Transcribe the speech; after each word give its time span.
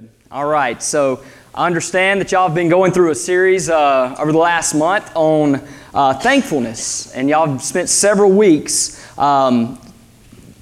Good. 0.00 0.08
All 0.30 0.46
right. 0.46 0.82
So 0.82 1.22
I 1.54 1.66
understand 1.66 2.22
that 2.22 2.32
y'all 2.32 2.48
have 2.48 2.54
been 2.54 2.70
going 2.70 2.90
through 2.90 3.10
a 3.10 3.14
series 3.14 3.68
uh, 3.68 4.16
over 4.18 4.32
the 4.32 4.38
last 4.38 4.72
month 4.72 5.10
on 5.14 5.60
uh, 5.92 6.14
thankfulness, 6.14 7.12
and 7.12 7.28
y'all 7.28 7.46
have 7.46 7.62
spent 7.62 7.90
several 7.90 8.30
weeks 8.30 9.18
um, 9.18 9.78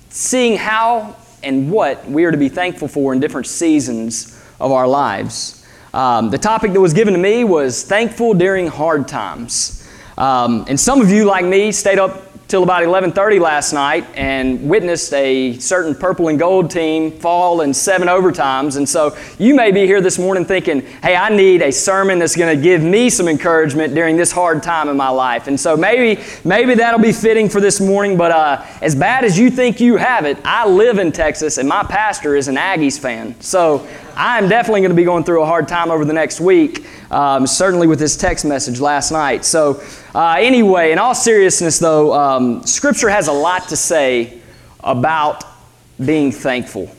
seeing 0.09 0.57
how 0.57 1.15
and 1.45 1.71
what 1.71 2.05
we 2.11 2.25
are 2.25 2.33
to 2.33 2.37
be 2.37 2.49
thankful 2.49 2.89
for 2.89 3.13
in 3.13 3.21
different 3.21 3.47
seasons 3.47 4.43
of 4.59 4.73
our 4.73 4.89
lives. 4.89 5.65
Um, 5.95 6.31
the 6.31 6.39
topic 6.39 6.73
that 6.73 6.81
was 6.81 6.93
given 6.93 7.15
to 7.15 7.21
me 7.21 7.45
was 7.45 7.85
thankful 7.85 8.35
during 8.35 8.67
hard 8.67 9.07
times. 9.07 9.89
Um, 10.17 10.65
and 10.69 10.81
some 10.81 11.01
of 11.01 11.11
you, 11.11 11.27
like 11.27 11.45
me, 11.45 11.71
stayed 11.71 12.01
up 12.01 12.28
till 12.49 12.63
about 12.63 12.83
11:30 12.83 13.39
last 13.39 13.75
night 13.75 14.07
and 14.15 14.69
witnessed 14.69 15.13
a 15.13 15.59
certain 15.59 15.95
purple 15.95 16.29
and 16.29 16.39
gold 16.39 16.71
team 16.71 17.13
fall 17.13 17.61
in 17.61 17.75
seven 17.75 18.09
overtimes. 18.09 18.79
And 18.79 18.89
so 18.89 19.15
you 19.39 19.55
may 19.55 19.71
be 19.71 19.85
here 19.87 20.01
this 20.01 20.19
morning 20.19 20.47
thinking, 20.47 20.83
"Hey, 21.03 21.15
I 21.15 21.29
need 21.29 21.61
a 21.61 21.71
sermon 21.71 22.19
that's 22.19 22.35
going 22.35 22.57
to 22.57 22.61
give 22.61 22.83
me 22.83 23.11
some 23.11 23.29
encouragement 23.29 23.95
during 23.95 24.17
this 24.17 24.33
hard 24.33 24.63
time 24.63 24.89
in 24.89 24.97
my 24.97 25.11
life." 25.11 25.47
And 25.47 25.61
so 25.61 25.77
maybe 25.77 26.23
maybe 26.43 26.75
that'll 26.75 27.01
be 27.01 27.13
fitting 27.13 27.51
for 27.51 27.61
this 27.61 27.81
morning. 27.81 28.17
But 28.17 28.33
uh, 28.33 28.63
as 28.81 28.95
bad 28.95 29.25
as 29.25 29.39
you 29.39 29.51
think 29.51 29.79
you 29.79 29.97
have 29.97 30.25
it, 30.25 30.39
I 30.43 30.67
live 30.67 30.99
in 30.99 31.13
Texas 31.13 31.59
and 31.59 31.69
my 31.69 31.83
pastor 31.83 32.35
is 32.35 32.49
an 32.49 32.57
Aggies 32.57 32.99
fan. 32.99 33.39
So 33.41 33.87
I'm 34.21 34.49
definitely 34.49 34.81
going 34.81 34.91
to 34.91 34.97
be 34.97 35.05
going 35.05 35.23
through 35.23 35.43
a 35.43 35.47
hard 35.47 35.69
time 35.69 35.93
over 35.93 36.05
the 36.05 36.13
next 36.13 36.41
week, 36.41 36.85
um, 37.13 37.47
certainly 37.47 37.87
with 37.87 38.01
this 38.01 38.17
text 38.17 38.45
message 38.45 38.81
last 38.81 39.13
night. 39.13 39.45
So, 39.45 39.81
uh, 40.13 40.39
anyway, 40.41 40.91
in 40.91 40.99
all 40.99 41.15
seriousness, 41.15 41.79
though, 41.79 42.13
um, 42.13 42.67
Scripture 42.67 43.09
has 43.11 43.29
a 43.29 43.33
lot 43.33 43.69
to 43.69 43.77
say 43.77 44.41
about 44.81 45.45
being 46.05 46.33
thankful. 46.33 46.91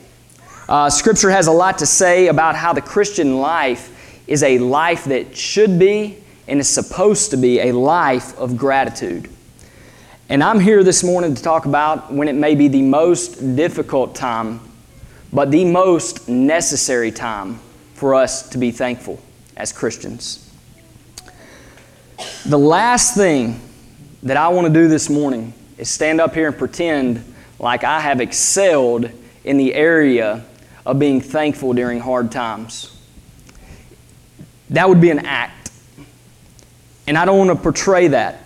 Uh, 0.66 0.88
scripture 0.88 1.30
has 1.30 1.46
a 1.46 1.52
lot 1.52 1.78
to 1.78 1.86
say 1.86 2.28
about 2.28 2.54
how 2.54 2.72
the 2.72 2.80
Christian 2.80 3.38
life 3.38 4.22
is 4.26 4.42
a 4.42 4.58
life 4.58 5.04
that 5.04 5.36
should 5.36 5.78
be 5.78 6.16
and 6.48 6.60
is 6.60 6.68
supposed 6.68 7.32
to 7.32 7.36
be 7.36 7.60
a 7.60 7.72
life 7.72 8.38
of 8.38 8.56
gratitude. 8.56 9.28
And 10.28 10.42
I'm 10.44 10.60
here 10.60 10.84
this 10.84 11.02
morning 11.02 11.34
to 11.34 11.42
talk 11.42 11.66
about 11.66 12.12
when 12.12 12.28
it 12.28 12.34
may 12.34 12.54
be 12.54 12.68
the 12.68 12.82
most 12.82 13.56
difficult 13.56 14.14
time 14.14 14.60
but 15.32 15.50
the 15.50 15.64
most 15.64 16.28
necessary 16.28 17.10
time 17.10 17.60
for 17.94 18.14
us 18.14 18.48
to 18.50 18.58
be 18.58 18.70
thankful 18.70 19.20
as 19.56 19.72
Christians. 19.72 20.50
The 22.46 22.58
last 22.58 23.14
thing 23.14 23.60
that 24.22 24.36
I 24.36 24.48
want 24.48 24.66
to 24.66 24.72
do 24.72 24.88
this 24.88 25.08
morning 25.08 25.54
is 25.78 25.88
stand 25.88 26.20
up 26.20 26.34
here 26.34 26.48
and 26.48 26.56
pretend 26.56 27.24
like 27.58 27.84
I 27.84 28.00
have 28.00 28.20
excelled 28.20 29.10
in 29.44 29.56
the 29.56 29.74
area 29.74 30.44
of 30.84 30.98
being 30.98 31.20
thankful 31.20 31.72
during 31.72 32.00
hard 32.00 32.32
times. 32.32 32.96
That 34.70 34.88
would 34.88 35.00
be 35.00 35.10
an 35.10 35.20
act. 35.20 35.70
And 37.06 37.18
I 37.18 37.24
don't 37.24 37.38
want 37.38 37.50
to 37.50 37.56
portray 37.56 38.08
that. 38.08 38.44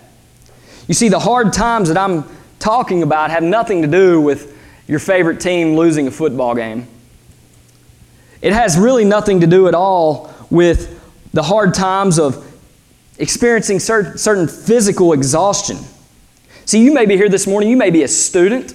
You 0.87 0.93
see, 0.93 1.09
the 1.09 1.19
hard 1.19 1.53
times 1.53 1.87
that 1.87 1.97
I'm 1.97 2.25
talking 2.59 3.03
about 3.03 3.31
have 3.31 3.43
nothing 3.43 3.81
to 3.81 3.87
do 3.87 4.21
with 4.21 4.54
your 4.87 4.99
favorite 4.99 5.39
team 5.39 5.75
losing 5.75 6.07
a 6.07 6.11
football 6.11 6.55
game. 6.55 6.87
It 8.41 8.53
has 8.53 8.77
really 8.77 9.05
nothing 9.05 9.41
to 9.41 9.47
do 9.47 9.67
at 9.67 9.73
all 9.73 10.33
with 10.49 11.01
the 11.33 11.43
hard 11.43 11.73
times 11.73 12.19
of 12.19 12.45
experiencing 13.17 13.79
certain 13.79 14.47
physical 14.47 15.13
exhaustion. 15.13 15.77
See, 16.65 16.83
you 16.83 16.93
may 16.93 17.05
be 17.05 17.17
here 17.17 17.29
this 17.29 17.47
morning, 17.47 17.69
you 17.69 17.77
may 17.77 17.89
be 17.89 18.03
a 18.03 18.07
student, 18.07 18.73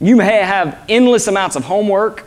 you 0.00 0.16
may 0.16 0.24
have 0.24 0.84
endless 0.88 1.28
amounts 1.28 1.56
of 1.56 1.64
homework, 1.64 2.26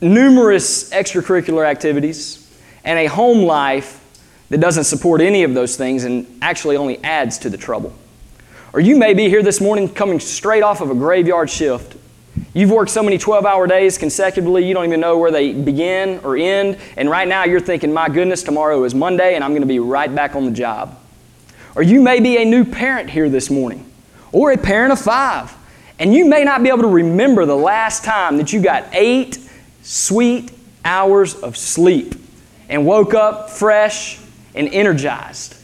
numerous 0.00 0.90
extracurricular 0.90 1.66
activities, 1.66 2.44
and 2.84 2.98
a 2.98 3.06
home 3.06 3.44
life 3.44 4.04
that 4.50 4.58
doesn't 4.58 4.84
support 4.84 5.20
any 5.20 5.42
of 5.44 5.54
those 5.54 5.76
things 5.76 6.04
and 6.04 6.26
actually 6.40 6.76
only 6.76 7.02
adds 7.04 7.38
to 7.38 7.50
the 7.50 7.56
trouble. 7.56 7.92
Or 8.72 8.80
you 8.80 8.96
may 8.96 9.14
be 9.14 9.28
here 9.28 9.42
this 9.42 9.60
morning 9.60 9.88
coming 9.88 10.20
straight 10.20 10.62
off 10.62 10.80
of 10.80 10.90
a 10.90 10.94
graveyard 10.94 11.48
shift. 11.48 11.96
You've 12.52 12.70
worked 12.70 12.90
so 12.90 13.02
many 13.02 13.18
12 13.18 13.46
hour 13.46 13.66
days 13.66 13.98
consecutively, 13.98 14.66
you 14.66 14.74
don't 14.74 14.84
even 14.84 15.00
know 15.00 15.18
where 15.18 15.30
they 15.30 15.52
begin 15.52 16.20
or 16.22 16.36
end. 16.36 16.78
And 16.96 17.08
right 17.08 17.26
now 17.26 17.44
you're 17.44 17.60
thinking, 17.60 17.92
my 17.92 18.08
goodness, 18.08 18.42
tomorrow 18.42 18.84
is 18.84 18.94
Monday 18.94 19.34
and 19.34 19.42
I'm 19.42 19.52
going 19.52 19.62
to 19.62 19.68
be 19.68 19.78
right 19.78 20.14
back 20.14 20.36
on 20.36 20.44
the 20.44 20.50
job. 20.50 20.98
Or 21.74 21.82
you 21.82 22.00
may 22.02 22.20
be 22.20 22.36
a 22.42 22.44
new 22.44 22.64
parent 22.64 23.10
here 23.10 23.28
this 23.28 23.50
morning, 23.50 23.90
or 24.32 24.52
a 24.52 24.58
parent 24.58 24.92
of 24.92 25.00
five. 25.00 25.54
And 25.98 26.12
you 26.12 26.24
may 26.26 26.44
not 26.44 26.62
be 26.62 26.68
able 26.68 26.82
to 26.82 26.88
remember 26.88 27.46
the 27.46 27.56
last 27.56 28.04
time 28.04 28.36
that 28.36 28.52
you 28.52 28.60
got 28.60 28.86
eight 28.92 29.38
sweet 29.82 30.50
hours 30.84 31.34
of 31.36 31.56
sleep 31.56 32.14
and 32.68 32.84
woke 32.84 33.14
up 33.14 33.50
fresh 33.50 34.18
and 34.54 34.68
energized. 34.68 35.57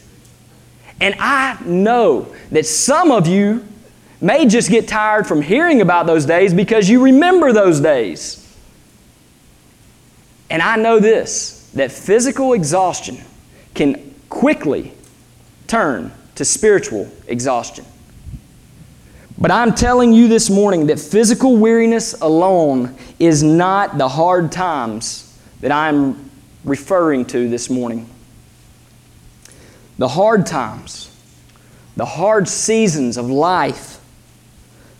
And 1.01 1.15
I 1.19 1.59
know 1.65 2.35
that 2.51 2.67
some 2.67 3.11
of 3.11 3.27
you 3.27 3.67
may 4.21 4.47
just 4.47 4.71
get 4.71 4.89
tired 4.89 5.27
from 5.27 5.43
hearing 5.43 5.81
about 5.81 6.07
those 6.07 6.25
days 6.25 6.55
because 6.55 6.89
you 6.89 7.03
remember 7.03 7.53
those 7.53 7.81
days. 7.81 8.41
And 10.51 10.63
I 10.63 10.77
know 10.77 11.01
this 11.01 11.71
that 11.75 11.91
physical 11.91 12.53
exhaustion 12.53 13.19
can 13.75 14.15
quickly 14.29 14.93
turn 15.67 16.13
to 16.37 16.45
spiritual 16.45 17.11
exhaustion. 17.27 17.85
But 19.37 19.51
I'm 19.51 19.75
telling 19.75 20.13
you 20.13 20.29
this 20.29 20.49
morning 20.49 20.87
that 20.87 21.01
physical 21.01 21.57
weariness 21.57 22.15
alone 22.21 22.97
is 23.19 23.43
not 23.43 23.99
the 23.99 24.09
hard 24.09 24.53
times 24.53 25.37
that 25.61 25.73
I'm 25.73 26.31
referring 26.65 27.25
to 27.27 27.49
this 27.49 27.69
morning. 27.69 28.09
The 29.97 30.09
hard 30.09 30.47
times, 30.47 31.11
the 31.97 32.05
hard 32.05 32.49
seasons 32.49 33.17
of 33.17 33.31
life 33.31 34.01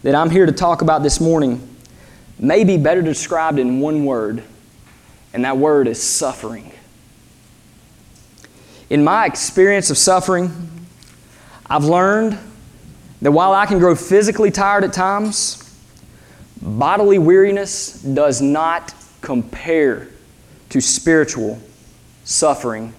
that 0.03 0.15
I'm 0.15 0.31
here 0.31 0.47
to 0.47 0.53
talk 0.53 0.83
about 0.83 1.03
this 1.03 1.21
morning 1.21 1.77
may 2.39 2.63
be 2.63 2.77
better 2.77 3.03
described 3.03 3.59
in 3.59 3.81
one 3.81 4.05
word, 4.05 4.43
and 5.33 5.45
that 5.45 5.57
word 5.57 5.89
is 5.89 6.01
suffering. 6.01 6.71
In 8.91 9.03
my 9.03 9.27
experience 9.27 9.91
of 9.91 9.99
suffering, 9.99 10.53
I've 11.67 11.85
learned 11.85 12.39
that 13.23 13.33
while 13.33 13.53
I 13.53 13.67
can 13.67 13.79
grow 13.79 13.97
physically 13.97 14.51
tired 14.51 14.85
at 14.85 14.93
times, 14.93 15.61
bodily 16.61 17.19
weariness 17.19 18.01
does 18.03 18.41
not 18.41 18.95
compare 19.23 20.09
to 20.69 20.81
spiritual 20.81 21.59
suffering 22.25 22.93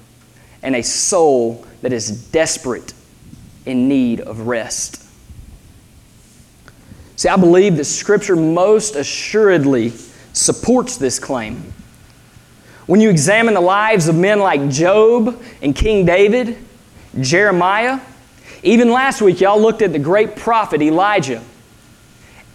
and 0.63 0.75
a 0.75 0.81
soul 0.81 1.66
that 1.85 1.94
is 1.94 2.09
desperate 2.31 2.96
in 3.68 3.88
need 3.88 4.19
of 4.19 4.47
rest. 4.47 5.03
See, 7.16 7.29
I 7.29 7.35
believe 7.35 7.78
that 7.78 7.85
Scripture 7.85 8.35
most 8.35 8.96
assuredly 8.96 9.90
supports 10.34 10.97
this 10.97 11.19
claim. 11.19 11.74
When 12.88 13.01
you 13.01 13.12
examine 13.12 13.53
the 13.53 13.62
lives 13.62 14.07
of 14.07 14.16
men 14.16 14.40
like 14.40 14.68
Job 14.68 15.40
and 15.62 15.75
King 15.75 16.07
David, 16.07 16.57
Jeremiah, 17.22 18.00
even 18.63 18.90
last 18.90 19.22
week, 19.22 19.40
y'all 19.40 19.62
looked 19.62 19.84
at 19.84 19.94
the 19.94 20.00
great 20.00 20.35
prophet 20.35 20.81
Elijah, 20.81 21.44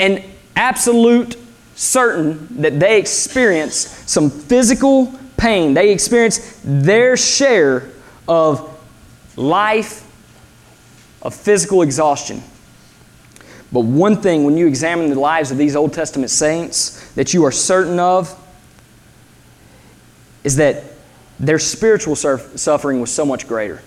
and 0.00 0.24
absolute 0.56 1.36
certain 1.76 2.48
that 2.62 2.80
they 2.80 2.98
experienced 2.98 4.08
some 4.08 4.28
physical 4.28 5.14
pain. 5.36 5.72
They 5.72 5.92
experienced 5.92 6.62
their 6.64 7.16
share 7.16 7.90
of 8.26 8.69
life 9.36 10.06
of 11.22 11.34
physical 11.34 11.82
exhaustion. 11.82 12.42
But 13.72 13.80
one 13.80 14.20
thing, 14.20 14.44
when 14.44 14.56
you 14.56 14.66
examine 14.66 15.10
the 15.10 15.20
lives 15.20 15.50
of 15.50 15.58
these 15.58 15.76
Old 15.76 15.92
Testament 15.92 16.30
saints 16.30 17.12
that 17.12 17.32
you 17.32 17.44
are 17.44 17.52
certain 17.52 18.00
of, 18.00 18.36
is 20.42 20.56
that 20.56 20.82
their 21.38 21.58
spiritual 21.58 22.16
suffering 22.16 23.00
was 23.00 23.10
so 23.10 23.25
much 23.25 23.46
greater. 23.46 23.81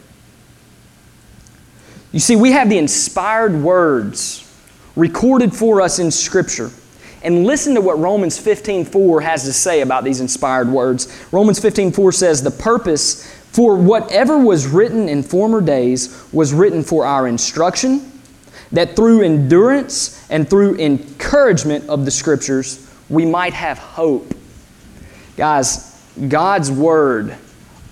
You 2.11 2.19
see, 2.19 2.35
we 2.35 2.51
have 2.51 2.69
the 2.69 2.77
inspired 2.77 3.55
words 3.55 4.39
recorded 4.95 5.55
for 5.55 5.81
us 5.81 5.99
in 5.99 6.11
Scripture. 6.11 6.69
And 7.23 7.45
listen 7.45 7.73
to 7.75 7.81
what 7.81 7.97
Romans 7.99 8.37
15:4 8.37 9.21
has 9.21 9.43
to 9.45 9.53
say 9.53 9.81
about 9.81 10.03
these 10.03 10.19
inspired 10.19 10.69
words. 10.69 11.07
Romans 11.31 11.59
15:4 11.59 12.11
says, 12.11 12.43
"The 12.43 12.51
purpose 12.51 13.25
for 13.53 13.75
whatever 13.75 14.37
was 14.37 14.67
written 14.67 15.07
in 15.07 15.23
former 15.23 15.61
days 15.61 16.27
was 16.33 16.53
written 16.53 16.83
for 16.83 17.05
our 17.05 17.27
instruction, 17.27 18.11
that 18.71 18.95
through 18.95 19.21
endurance 19.21 20.27
and 20.29 20.49
through 20.49 20.75
encouragement 20.75 21.87
of 21.87 22.05
the 22.05 22.11
Scriptures, 22.11 22.91
we 23.09 23.25
might 23.25 23.53
have 23.53 23.77
hope. 23.77 24.33
Guys, 25.37 26.03
God's 26.27 26.71
Word, 26.71 27.35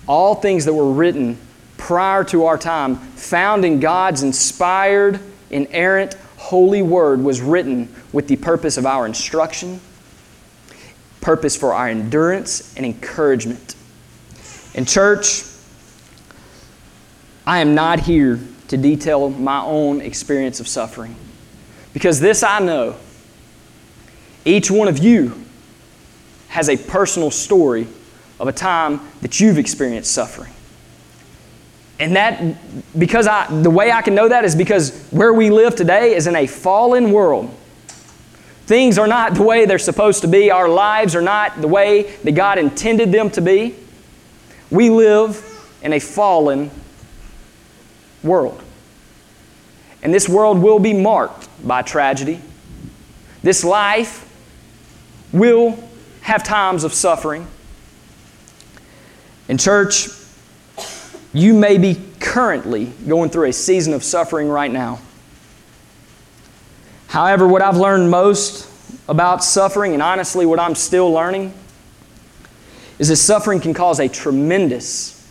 all 0.06 0.34
things 0.34 0.64
that 0.64 0.74
were 0.74 0.92
written 0.92 1.38
prior 1.78 2.24
to 2.24 2.44
our 2.44 2.58
time, 2.58 2.96
found 2.96 3.64
in 3.64 3.80
God's 3.80 4.22
inspired, 4.22 5.20
inerrant, 5.50 6.14
holy 6.36 6.82
Word, 6.82 7.20
was 7.22 7.40
written 7.40 7.88
with 8.12 8.28
the 8.28 8.36
purpose 8.36 8.76
of 8.76 8.84
our 8.84 9.06
instruction 9.06 9.80
purpose 11.22 11.56
for 11.56 11.72
our 11.72 11.88
endurance 11.88 12.74
and 12.76 12.84
encouragement. 12.84 13.76
In 14.74 14.84
church, 14.84 15.44
I 17.46 17.60
am 17.60 17.74
not 17.74 18.00
here 18.00 18.38
to 18.68 18.76
detail 18.76 19.30
my 19.30 19.62
own 19.62 20.00
experience 20.00 20.60
of 20.60 20.68
suffering. 20.68 21.16
Because 21.92 22.20
this 22.20 22.42
I 22.42 22.60
know 22.60 22.96
each 24.44 24.70
one 24.70 24.88
of 24.88 24.98
you 24.98 25.40
has 26.48 26.68
a 26.68 26.76
personal 26.76 27.30
story 27.30 27.86
of 28.38 28.48
a 28.48 28.52
time 28.52 29.00
that 29.20 29.40
you've 29.40 29.58
experienced 29.58 30.12
suffering. 30.12 30.52
And 32.00 32.16
that, 32.16 32.56
because 32.98 33.26
I, 33.26 33.46
the 33.62 33.70
way 33.70 33.92
I 33.92 34.02
can 34.02 34.14
know 34.14 34.28
that 34.28 34.44
is 34.44 34.56
because 34.56 35.06
where 35.10 35.32
we 35.32 35.50
live 35.50 35.76
today 35.76 36.14
is 36.14 36.26
in 36.26 36.34
a 36.34 36.46
fallen 36.46 37.12
world. 37.12 37.54
Things 38.66 38.98
are 38.98 39.06
not 39.06 39.34
the 39.34 39.42
way 39.42 39.66
they're 39.66 39.78
supposed 39.78 40.22
to 40.22 40.28
be. 40.28 40.50
Our 40.50 40.68
lives 40.68 41.14
are 41.14 41.22
not 41.22 41.60
the 41.60 41.68
way 41.68 42.14
that 42.24 42.32
God 42.32 42.58
intended 42.58 43.12
them 43.12 43.30
to 43.30 43.40
be. 43.40 43.74
We 44.70 44.90
live 44.90 45.44
in 45.82 45.92
a 45.92 46.00
fallen 46.00 46.70
world. 48.22 48.62
And 50.02 50.12
this 50.12 50.28
world 50.28 50.58
will 50.58 50.78
be 50.78 50.92
marked 50.92 51.48
by 51.66 51.82
tragedy. 51.82 52.40
This 53.42 53.64
life 53.64 54.28
will 55.32 55.78
have 56.22 56.42
times 56.42 56.84
of 56.84 56.92
suffering. 56.92 57.46
In 59.48 59.58
church, 59.58 60.08
you 61.32 61.54
may 61.54 61.78
be 61.78 62.00
currently 62.20 62.86
going 63.06 63.30
through 63.30 63.48
a 63.48 63.52
season 63.52 63.94
of 63.94 64.04
suffering 64.04 64.48
right 64.48 64.70
now. 64.70 65.00
However, 67.08 67.46
what 67.46 67.62
I've 67.62 67.76
learned 67.76 68.10
most 68.10 68.68
about 69.08 69.44
suffering, 69.44 69.94
and 69.94 70.02
honestly, 70.02 70.46
what 70.46 70.58
I'm 70.58 70.74
still 70.74 71.10
learning, 71.10 71.52
is 72.98 73.08
that 73.08 73.16
suffering 73.16 73.60
can 73.60 73.74
cause 73.74 73.98
a 74.00 74.08
tremendous 74.08 75.28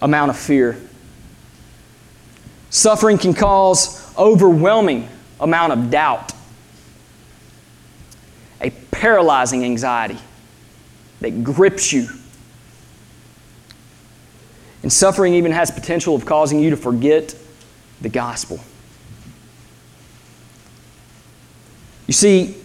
amount 0.00 0.30
of 0.30 0.38
fear. 0.38 0.80
Suffering 2.70 3.18
can 3.18 3.34
cause 3.34 4.16
overwhelming 4.16 5.08
amount 5.40 5.72
of 5.72 5.90
doubt, 5.90 6.32
a 8.60 8.70
paralyzing 8.92 9.64
anxiety 9.64 10.18
that 11.20 11.42
grips 11.42 11.92
you. 11.92 12.08
And 14.82 14.92
suffering 14.92 15.34
even 15.34 15.52
has 15.52 15.70
potential 15.70 16.14
of 16.14 16.24
causing 16.24 16.60
you 16.60 16.70
to 16.70 16.76
forget 16.76 17.34
the 18.00 18.08
gospel. 18.08 18.60
You 22.06 22.14
see, 22.14 22.56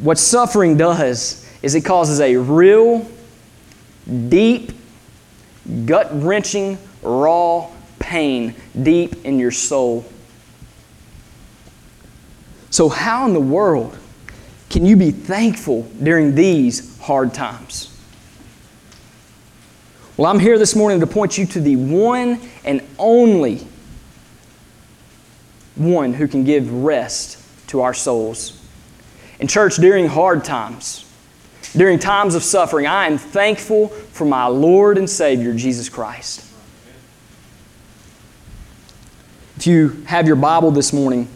what 0.00 0.18
suffering 0.18 0.76
does 0.76 1.46
is 1.62 1.74
it 1.74 1.82
causes 1.82 2.20
a 2.20 2.36
real, 2.36 3.06
deep, 4.28 4.72
gut 5.84 6.08
wrenching, 6.12 6.78
raw 7.02 7.70
pain 8.10 8.56
deep 8.82 9.24
in 9.24 9.38
your 9.38 9.52
soul. 9.52 10.04
So, 12.70 12.88
how 12.88 13.24
in 13.26 13.34
the 13.34 13.40
world 13.40 13.96
can 14.68 14.84
you 14.84 14.96
be 14.96 15.12
thankful 15.12 15.82
during 16.02 16.34
these 16.34 16.98
hard 16.98 17.32
times? 17.32 17.86
Well, 20.16 20.26
I'm 20.28 20.40
here 20.40 20.58
this 20.58 20.74
morning 20.74 20.98
to 21.00 21.06
point 21.06 21.38
you 21.38 21.46
to 21.46 21.60
the 21.60 21.76
one 21.76 22.40
and 22.64 22.82
only 22.98 23.64
one 25.76 26.12
who 26.12 26.26
can 26.26 26.42
give 26.42 26.70
rest 26.72 27.38
to 27.68 27.80
our 27.82 27.94
souls. 27.94 28.60
In 29.38 29.46
church, 29.46 29.76
during 29.76 30.08
hard 30.08 30.44
times, 30.44 31.08
during 31.76 32.00
times 32.00 32.34
of 32.34 32.42
suffering, 32.42 32.88
I 32.88 33.06
am 33.06 33.18
thankful 33.18 33.88
for 33.88 34.24
my 34.24 34.46
Lord 34.46 34.98
and 34.98 35.08
Savior, 35.08 35.54
Jesus 35.54 35.88
Christ. 35.88 36.49
If 39.60 39.66
you 39.66 39.90
have 40.06 40.26
your 40.26 40.36
Bible 40.36 40.70
this 40.70 40.90
morning, 40.90 41.28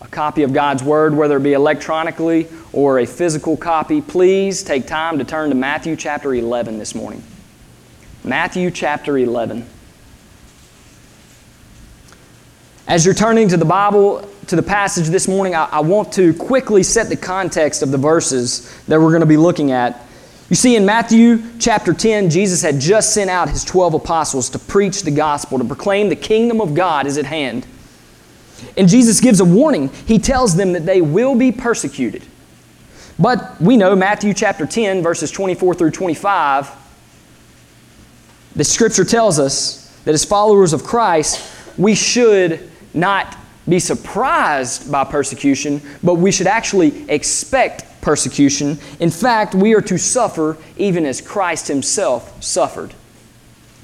a 0.00 0.08
copy 0.08 0.44
of 0.44 0.54
God's 0.54 0.82
Word, 0.82 1.14
whether 1.14 1.36
it 1.36 1.42
be 1.42 1.52
electronically 1.52 2.48
or 2.72 3.00
a 3.00 3.06
physical 3.06 3.54
copy, 3.54 4.00
please 4.00 4.62
take 4.62 4.86
time 4.86 5.18
to 5.18 5.24
turn 5.24 5.50
to 5.50 5.54
Matthew 5.54 5.94
chapter 5.94 6.32
11 6.32 6.78
this 6.78 6.94
morning. 6.94 7.22
Matthew 8.24 8.70
chapter 8.70 9.18
11. 9.18 9.66
As 12.88 13.04
you're 13.04 13.14
turning 13.14 13.48
to 13.48 13.58
the 13.58 13.66
Bible, 13.66 14.26
to 14.46 14.56
the 14.56 14.62
passage 14.62 15.08
this 15.08 15.28
morning, 15.28 15.54
I, 15.54 15.66
I, 15.66 15.80
want 15.80 16.14
to 16.14 16.32
quickly 16.32 16.82
set 16.82 17.10
the 17.10 17.16
context 17.16 17.82
of 17.82 17.90
the 17.90 17.98
verses 17.98 18.74
that 18.86 18.98
we're 18.98 19.10
going 19.10 19.20
to 19.20 19.26
be 19.26 19.36
looking 19.36 19.70
at. 19.70 20.00
You 20.50 20.56
see, 20.56 20.74
in 20.74 20.84
Matthew 20.84 21.44
chapter 21.60 21.94
10, 21.94 22.28
Jesus 22.28 22.60
had 22.60 22.80
just 22.80 23.14
sent 23.14 23.30
out 23.30 23.48
his 23.48 23.64
12 23.64 23.94
apostles 23.94 24.50
to 24.50 24.58
preach 24.58 25.02
the 25.02 25.12
gospel, 25.12 25.58
to 25.58 25.64
proclaim 25.64 26.08
the 26.08 26.16
kingdom 26.16 26.60
of 26.60 26.74
God 26.74 27.06
is 27.06 27.16
at 27.16 27.24
hand. 27.24 27.66
And 28.76 28.88
Jesus 28.88 29.20
gives 29.20 29.38
a 29.38 29.44
warning. 29.44 29.90
He 30.06 30.18
tells 30.18 30.56
them 30.56 30.72
that 30.72 30.84
they 30.84 31.00
will 31.00 31.36
be 31.36 31.52
persecuted. 31.52 32.24
But 33.16 33.60
we 33.60 33.76
know 33.76 33.94
Matthew 33.94 34.34
chapter 34.34 34.66
10, 34.66 35.04
verses 35.04 35.30
24 35.30 35.74
through 35.74 35.92
25, 35.92 36.68
the 38.56 38.64
scripture 38.64 39.04
tells 39.04 39.38
us 39.38 39.96
that 40.04 40.14
as 40.14 40.24
followers 40.24 40.72
of 40.72 40.82
Christ, 40.82 41.46
we 41.78 41.94
should 41.94 42.68
not 42.92 43.36
be 43.68 43.78
surprised 43.78 44.90
by 44.90 45.04
persecution, 45.04 45.80
but 46.02 46.14
we 46.14 46.32
should 46.32 46.48
actually 46.48 47.08
expect 47.08 47.84
persecution. 48.00 48.78
In 48.98 49.10
fact, 49.10 49.54
we 49.54 49.74
are 49.74 49.80
to 49.82 49.98
suffer 49.98 50.56
even 50.76 51.06
as 51.06 51.20
Christ 51.20 51.68
Himself 51.68 52.42
suffered. 52.42 52.94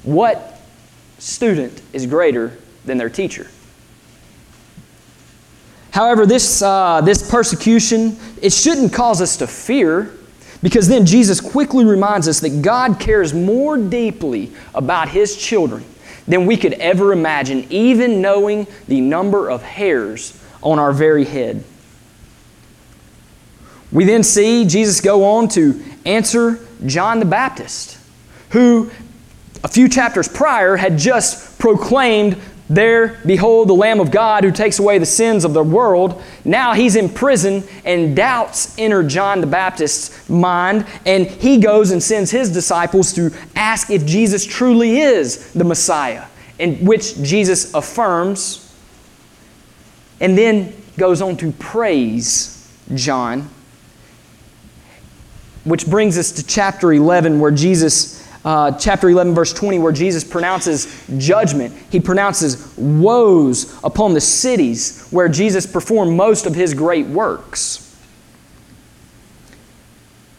What 0.03 0.59
student 1.19 1.81
is 1.93 2.05
greater 2.05 2.57
than 2.85 2.97
their 2.97 3.09
teacher? 3.09 3.47
However, 5.91 6.25
this, 6.25 6.61
uh, 6.61 7.01
this 7.01 7.29
persecution, 7.29 8.17
it 8.41 8.53
shouldn't 8.53 8.93
cause 8.93 9.21
us 9.21 9.37
to 9.37 9.47
fear 9.47 10.11
because 10.61 10.87
then 10.87 11.05
Jesus 11.05 11.41
quickly 11.41 11.85
reminds 11.85 12.27
us 12.27 12.39
that 12.41 12.61
God 12.61 12.99
cares 12.99 13.33
more 13.33 13.77
deeply 13.77 14.51
about 14.75 15.09
His 15.09 15.35
children 15.35 15.83
than 16.27 16.45
we 16.45 16.57
could 16.57 16.73
ever 16.73 17.13
imagine, 17.13 17.65
even 17.69 18.21
knowing 18.21 18.67
the 18.87 19.01
number 19.01 19.49
of 19.49 19.63
hairs 19.63 20.39
on 20.61 20.77
our 20.77 20.91
very 20.91 21.25
head. 21.25 21.63
We 23.91 24.05
then 24.05 24.23
see 24.23 24.65
Jesus 24.65 25.01
go 25.01 25.23
on 25.23 25.47
to 25.49 25.81
answer 26.05 26.59
John 26.85 27.19
the 27.19 27.25
Baptist, 27.25 27.97
who 28.51 28.91
a 29.63 29.67
few 29.67 29.89
chapters 29.89 30.27
prior 30.27 30.75
had 30.75 30.97
just 30.97 31.59
proclaimed 31.59 32.37
there, 32.69 33.19
behold, 33.25 33.69
the 33.69 33.73
Lamb 33.73 34.01
of 34.01 34.11
God 34.11 34.43
who 34.43 34.51
takes 34.51 34.77
away 34.79 34.97
the 34.97 35.05
sins 35.05 35.45
of 35.45 35.53
the 35.53 35.63
world. 35.63 36.21
Now 36.43 36.73
he's 36.73 36.97
in 36.97 37.07
prison, 37.07 37.63
and 37.85 38.13
doubts 38.13 38.77
enter 38.77 39.03
John 39.03 39.39
the 39.39 39.47
Baptist's 39.47 40.29
mind, 40.29 40.85
and 41.05 41.25
he 41.27 41.59
goes 41.59 41.91
and 41.91 42.03
sends 42.03 42.29
his 42.29 42.51
disciples 42.51 43.13
to 43.13 43.31
ask 43.55 43.89
if 43.89 44.05
Jesus 44.05 44.45
truly 44.45 44.99
is 44.99 45.53
the 45.53 45.63
Messiah, 45.63 46.25
in 46.59 46.83
which 46.85 47.21
Jesus 47.21 47.73
affirms, 47.73 48.69
and 50.19 50.37
then 50.37 50.73
goes 50.97 51.21
on 51.21 51.37
to 51.37 51.53
praise 51.53 52.69
John. 52.93 53.49
Which 55.67 55.85
brings 55.85 56.17
us 56.17 56.31
to 56.33 56.45
chapter 56.45 56.93
11, 56.93 57.39
where 57.39 57.51
Jesus 57.51 58.17
uh, 58.45 58.71
chapter 58.77 59.09
11, 59.09 59.35
verse 59.35 59.51
20, 59.51 59.79
where 59.79 59.91
Jesus 59.91 60.23
pronounces 60.23 61.05
judgment. 61.17 61.75
He 61.91 61.99
pronounces 61.99 62.73
woes 62.77 63.77
upon 63.83 64.13
the 64.13 64.21
cities 64.21 65.05
where 65.09 65.27
Jesus 65.27 65.65
performed 65.65 66.15
most 66.15 66.45
of 66.45 66.55
his 66.55 66.73
great 66.73 67.07
works. 67.07 67.83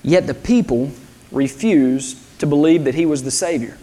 Yet 0.03 0.27
the 0.27 0.33
people 0.33 0.91
refused 1.31 2.17
to 2.41 2.47
believe 2.47 2.85
that 2.85 2.95
he 2.95 3.05
was 3.05 3.25
the 3.25 3.31
Savior. 3.31 3.77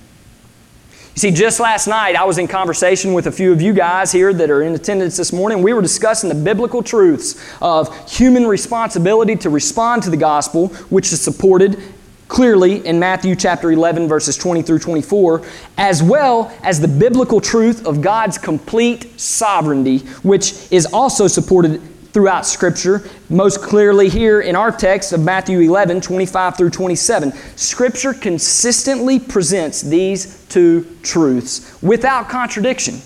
You 1.15 1.19
see, 1.19 1.31
just 1.31 1.61
last 1.61 1.87
night 1.87 2.17
I 2.17 2.25
was 2.25 2.39
in 2.39 2.45
conversation 2.45 3.13
with 3.13 3.27
a 3.27 3.31
few 3.31 3.53
of 3.53 3.61
you 3.61 3.71
guys 3.71 4.11
here 4.11 4.33
that 4.33 4.49
are 4.49 4.61
in 4.63 4.75
attendance 4.75 5.15
this 5.15 5.31
morning. 5.31 5.63
We 5.63 5.71
were 5.71 5.81
discussing 5.81 6.27
the 6.27 6.35
biblical 6.35 6.83
truths 6.83 7.41
of 7.61 8.11
human 8.11 8.45
responsibility 8.45 9.37
to 9.37 9.49
respond 9.49 10.03
to 10.03 10.09
the 10.09 10.17
gospel, 10.17 10.67
which 10.89 11.13
is 11.13 11.21
supported 11.21 11.81
clearly 12.27 12.85
in 12.85 12.99
Matthew 12.99 13.33
chapter 13.37 13.71
11, 13.71 14.09
verses 14.09 14.35
20 14.35 14.61
through 14.63 14.79
24, 14.79 15.41
as 15.77 16.03
well 16.03 16.53
as 16.63 16.81
the 16.81 16.87
biblical 16.89 17.39
truth 17.39 17.87
of 17.87 18.01
God's 18.01 18.37
complete 18.37 19.17
sovereignty, 19.17 19.99
which 20.21 20.69
is 20.69 20.85
also 20.85 21.27
supported 21.27 21.81
throughout 22.15 22.45
Scripture, 22.45 23.03
most 23.27 23.61
clearly 23.61 24.07
here 24.07 24.39
in 24.39 24.55
our 24.55 24.71
text 24.71 25.11
of 25.11 25.19
Matthew 25.19 25.59
11, 25.59 25.99
25 25.99 26.55
through 26.55 26.69
27. 26.69 27.33
Scripture 27.57 28.13
consistently 28.13 29.19
presents 29.19 29.81
these 29.81 30.45
two 30.45 30.87
truths 31.03 31.77
without 31.83 32.29
contradiction. 32.29 33.01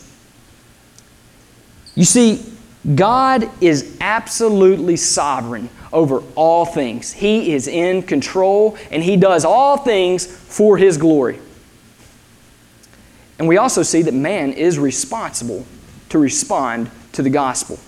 You 1.96 2.06
see, 2.06 2.46
God 2.94 3.50
is 3.64 3.98
absolutely 4.00 4.96
sovereign 4.96 5.72
over 5.92 6.22
all 6.36 6.68
things. 6.68 7.12
He 7.12 7.54
is 7.54 7.68
in 7.68 8.04
control 8.04 8.78
and 8.92 9.02
He 9.02 9.18
does 9.18 9.44
all 9.44 9.78
things 9.78 10.28
for 10.28 10.78
His 10.78 11.00
glory. 11.00 11.40
And 13.40 13.48
we 13.48 13.58
also 13.58 13.82
see 13.82 14.04
that 14.04 14.14
man 14.14 14.54
is 14.54 14.78
responsible 14.78 15.66
to 16.10 16.20
respond 16.20 16.92
to 17.14 17.24
the 17.24 17.32
gospel. 17.32 17.80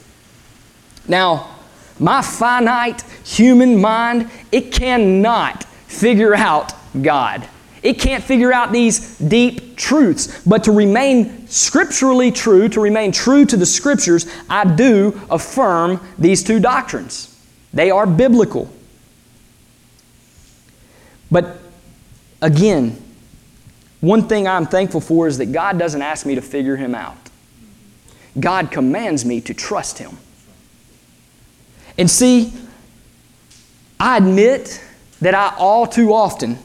Now, 1.08 1.56
my 2.00 2.22
finite 2.22 3.04
human 3.24 3.80
mind, 3.80 4.30
it 4.52 4.72
cannot 4.72 5.64
figure 5.88 6.34
out 6.34 6.74
God. 7.02 7.48
It 7.84 8.00
can't 8.00 8.24
figure 8.24 8.54
out 8.54 8.72
these 8.72 9.18
deep 9.18 9.76
truths. 9.76 10.44
But 10.46 10.64
to 10.66 10.72
remain 10.72 11.48
scripturally 11.48 12.32
true, 12.32 12.70
to 12.70 12.80
remain 12.80 13.12
true 13.12 13.46
to 13.46 13.58
the 13.58 13.66
scriptures, 13.66 14.28
I 14.50 14.66
do 14.66 15.20
affirm 15.30 16.00
these 16.18 16.44
two 16.44 16.60
doctrines. 16.60 17.28
They 17.74 17.90
are 17.90 18.06
biblical. 18.06 18.72
But 21.32 21.58
again, 22.42 23.02
one 24.02 24.28
thing 24.28 24.48
I'm 24.48 24.66
thankful 24.66 25.02
for 25.02 25.28
is 25.28 25.38
that 25.38 25.52
God 25.52 25.80
doesn't 25.80 26.02
ask 26.02 26.26
me 26.26 26.36
to 26.36 26.42
figure 26.42 26.76
Him 26.76 26.94
out. 26.94 27.18
God 28.40 28.72
commands 28.72 29.26
me 29.26 29.42
to 29.42 29.54
trust 29.54 29.98
Him. 29.98 30.18
And 32.02 32.10
see, 32.10 32.52
I 34.00 34.18
admit 34.18 34.84
that 35.22 35.36
I 35.36 35.54
all 35.56 35.86
too 35.86 36.16
often 36.16 36.58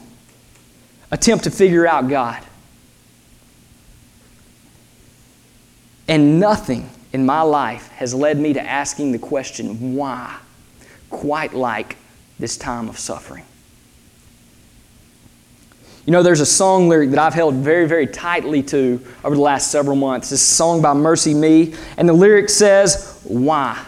attempt 1.11 1.43
to 1.43 1.51
figure 1.51 1.85
out 1.85 2.09
God. 2.09 2.43
And 6.07 6.39
nothing 6.39 6.89
in 7.13 7.23
my 7.23 7.43
life 7.43 7.87
has 7.89 8.15
led 8.15 8.39
me 8.39 8.53
to 8.53 8.59
asking 8.59 9.11
the 9.11 9.19
question, 9.19 9.93
why? 9.93 10.39
Quite 11.11 11.53
like 11.53 11.97
this 12.39 12.57
time 12.57 12.89
of 12.89 12.97
suffering. 12.97 13.43
You 16.07 16.13
know, 16.13 16.23
there's 16.23 16.39
a 16.39 16.47
song 16.47 16.89
lyric 16.89 17.11
that 17.11 17.19
I've 17.19 17.35
held 17.35 17.53
very, 17.53 17.87
very 17.87 18.07
tightly 18.07 18.63
to 18.63 19.05
over 19.23 19.35
the 19.35 19.41
last 19.41 19.69
several 19.69 19.97
months. 19.97 20.31
This 20.31 20.41
song 20.41 20.81
by 20.81 20.95
MercyMe, 20.95 21.77
and 21.95 22.09
the 22.09 22.13
lyric 22.13 22.49
says, 22.49 23.21
Why? 23.23 23.85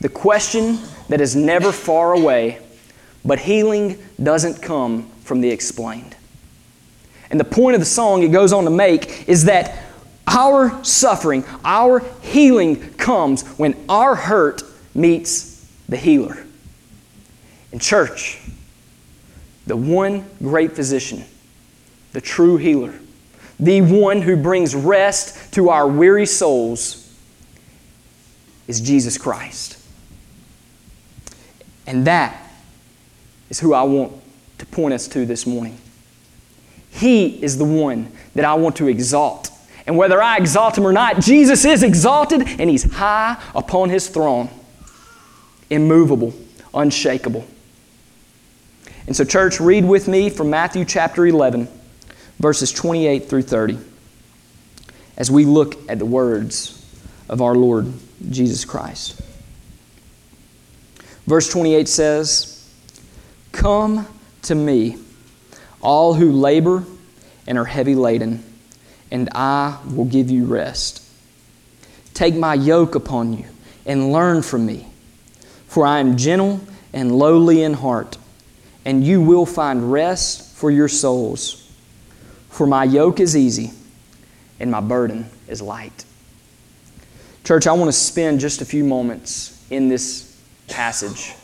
The 0.00 0.08
question 0.08 0.78
that 1.08 1.20
is 1.20 1.36
never 1.36 1.72
far 1.72 2.12
away, 2.12 2.58
but 3.24 3.38
healing 3.38 3.98
doesn't 4.22 4.62
come 4.62 5.10
from 5.24 5.40
the 5.40 5.50
explained. 5.50 6.16
And 7.30 7.38
the 7.38 7.44
point 7.44 7.74
of 7.74 7.80
the 7.80 7.86
song 7.86 8.22
it 8.22 8.32
goes 8.32 8.52
on 8.52 8.64
to 8.64 8.70
make 8.70 9.28
is 9.28 9.44
that 9.44 9.84
our 10.26 10.82
suffering, 10.84 11.44
our 11.64 12.00
healing 12.22 12.94
comes 12.94 13.42
when 13.58 13.76
our 13.88 14.14
hurt 14.14 14.62
meets 14.94 15.68
the 15.88 15.96
healer. 15.96 16.44
In 17.72 17.78
church, 17.78 18.40
the 19.66 19.76
one 19.76 20.24
great 20.38 20.72
physician, 20.72 21.24
the 22.12 22.20
true 22.20 22.56
healer, 22.56 22.94
the 23.58 23.82
one 23.82 24.22
who 24.22 24.36
brings 24.36 24.74
rest 24.74 25.52
to 25.54 25.68
our 25.68 25.86
weary 25.86 26.26
souls, 26.26 27.06
is 28.66 28.80
Jesus 28.80 29.18
Christ. 29.18 29.79
And 31.90 32.06
that 32.06 32.40
is 33.48 33.58
who 33.58 33.74
I 33.74 33.82
want 33.82 34.12
to 34.58 34.66
point 34.66 34.94
us 34.94 35.08
to 35.08 35.26
this 35.26 35.44
morning. 35.44 35.76
He 36.88 37.42
is 37.42 37.58
the 37.58 37.64
one 37.64 38.12
that 38.36 38.44
I 38.44 38.54
want 38.54 38.76
to 38.76 38.86
exalt. 38.86 39.50
And 39.88 39.96
whether 39.96 40.22
I 40.22 40.36
exalt 40.36 40.78
him 40.78 40.86
or 40.86 40.92
not, 40.92 41.18
Jesus 41.18 41.64
is 41.64 41.82
exalted 41.82 42.42
and 42.46 42.70
he's 42.70 42.84
high 42.92 43.42
upon 43.56 43.90
his 43.90 44.06
throne, 44.06 44.50
immovable, 45.68 46.32
unshakable. 46.72 47.44
And 49.08 49.16
so, 49.16 49.24
church, 49.24 49.58
read 49.58 49.84
with 49.84 50.06
me 50.06 50.30
from 50.30 50.48
Matthew 50.48 50.84
chapter 50.84 51.26
11, 51.26 51.66
verses 52.38 52.70
28 52.70 53.28
through 53.28 53.42
30, 53.42 53.78
as 55.16 55.28
we 55.28 55.44
look 55.44 55.90
at 55.90 55.98
the 55.98 56.06
words 56.06 56.86
of 57.28 57.42
our 57.42 57.56
Lord 57.56 57.92
Jesus 58.30 58.64
Christ. 58.64 59.20
Verse 61.30 61.48
28 61.48 61.88
says, 61.88 62.68
Come 63.52 64.04
to 64.42 64.52
me 64.56 64.96
all 65.80 66.14
who 66.14 66.32
labor 66.32 66.82
and 67.46 67.56
are 67.56 67.64
heavy 67.64 67.94
laden, 67.94 68.42
and 69.12 69.28
I 69.32 69.78
will 69.94 70.06
give 70.06 70.28
you 70.28 70.44
rest. 70.44 71.04
Take 72.14 72.34
my 72.34 72.54
yoke 72.54 72.96
upon 72.96 73.32
you 73.32 73.44
and 73.86 74.12
learn 74.12 74.42
from 74.42 74.66
me, 74.66 74.88
for 75.68 75.86
I 75.86 76.00
am 76.00 76.16
gentle 76.16 76.62
and 76.92 77.16
lowly 77.16 77.62
in 77.62 77.74
heart, 77.74 78.18
and 78.84 79.04
you 79.04 79.22
will 79.22 79.46
find 79.46 79.92
rest 79.92 80.56
for 80.56 80.72
your 80.72 80.88
souls. 80.88 81.72
For 82.48 82.66
my 82.66 82.82
yoke 82.82 83.20
is 83.20 83.36
easy 83.36 83.70
and 84.58 84.68
my 84.68 84.80
burden 84.80 85.30
is 85.46 85.62
light. 85.62 86.04
Church, 87.44 87.68
I 87.68 87.72
want 87.74 87.86
to 87.86 87.92
spend 87.92 88.40
just 88.40 88.62
a 88.62 88.64
few 88.64 88.82
moments 88.82 89.64
in 89.70 89.88
this 89.88 90.29
passage 90.70 91.34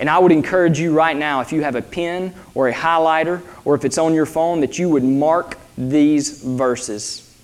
and 0.00 0.08
I 0.08 0.18
would 0.18 0.32
encourage 0.32 0.80
you 0.80 0.94
right 0.94 1.14
now, 1.14 1.42
if 1.42 1.52
you 1.52 1.62
have 1.62 1.76
a 1.76 1.82
pen 1.82 2.34
or 2.54 2.68
a 2.68 2.72
highlighter, 2.72 3.42
or 3.66 3.74
if 3.74 3.84
it's 3.84 3.98
on 3.98 4.14
your 4.14 4.24
phone, 4.24 4.60
that 4.60 4.78
you 4.78 4.88
would 4.88 5.04
mark 5.04 5.58
these 5.76 6.42
verses. 6.42 7.36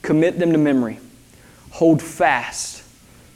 Commit 0.00 0.38
them 0.38 0.52
to 0.52 0.58
memory. 0.58 1.00
Hold 1.72 2.00
fast 2.00 2.84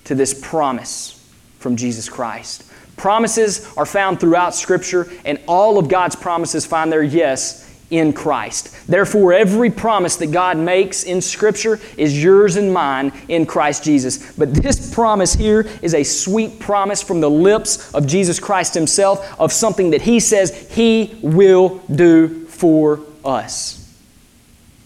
to 0.05 0.15
this 0.15 0.39
promise 0.41 1.29
from 1.59 1.75
Jesus 1.75 2.09
Christ. 2.09 2.71
Promises 2.97 3.69
are 3.77 3.85
found 3.85 4.21
throughout 4.21 4.55
Scripture, 4.55 5.11
and 5.25 5.41
all 5.49 5.77
of 5.77 5.89
God's 5.89 6.15
promises 6.15 6.65
find 6.65 6.93
their 6.93 7.03
yes 7.03 7.64
in 7.91 8.13
Christ. 8.13 8.87
Therefore, 8.87 9.33
every 9.33 9.71
promise 9.71 10.17
that 10.17 10.29
God 10.29 10.57
makes 10.57 11.05
in 11.05 11.21
Scripture 11.21 11.79
is 11.97 12.23
yours 12.23 12.57
and 12.57 12.73
mine 12.73 13.13
in 13.29 13.47
Christ 13.47 13.85
Jesus. 13.85 14.33
But 14.37 14.55
this 14.55 14.93
promise 14.93 15.35
here 15.35 15.67
is 15.83 15.95
a 15.95 16.03
sweet 16.03 16.59
promise 16.59 17.03
from 17.03 17.21
the 17.21 17.31
lips 17.31 17.95
of 17.95 18.07
Jesus 18.07 18.41
Christ 18.41 18.75
Himself 18.75 19.39
of 19.39 19.53
something 19.53 19.91
that 19.91 20.03
He 20.03 20.21
says 20.21 20.71
He 20.73 21.19
will 21.23 21.79
do 21.95 22.47
for 22.47 23.01
us. 23.25 23.81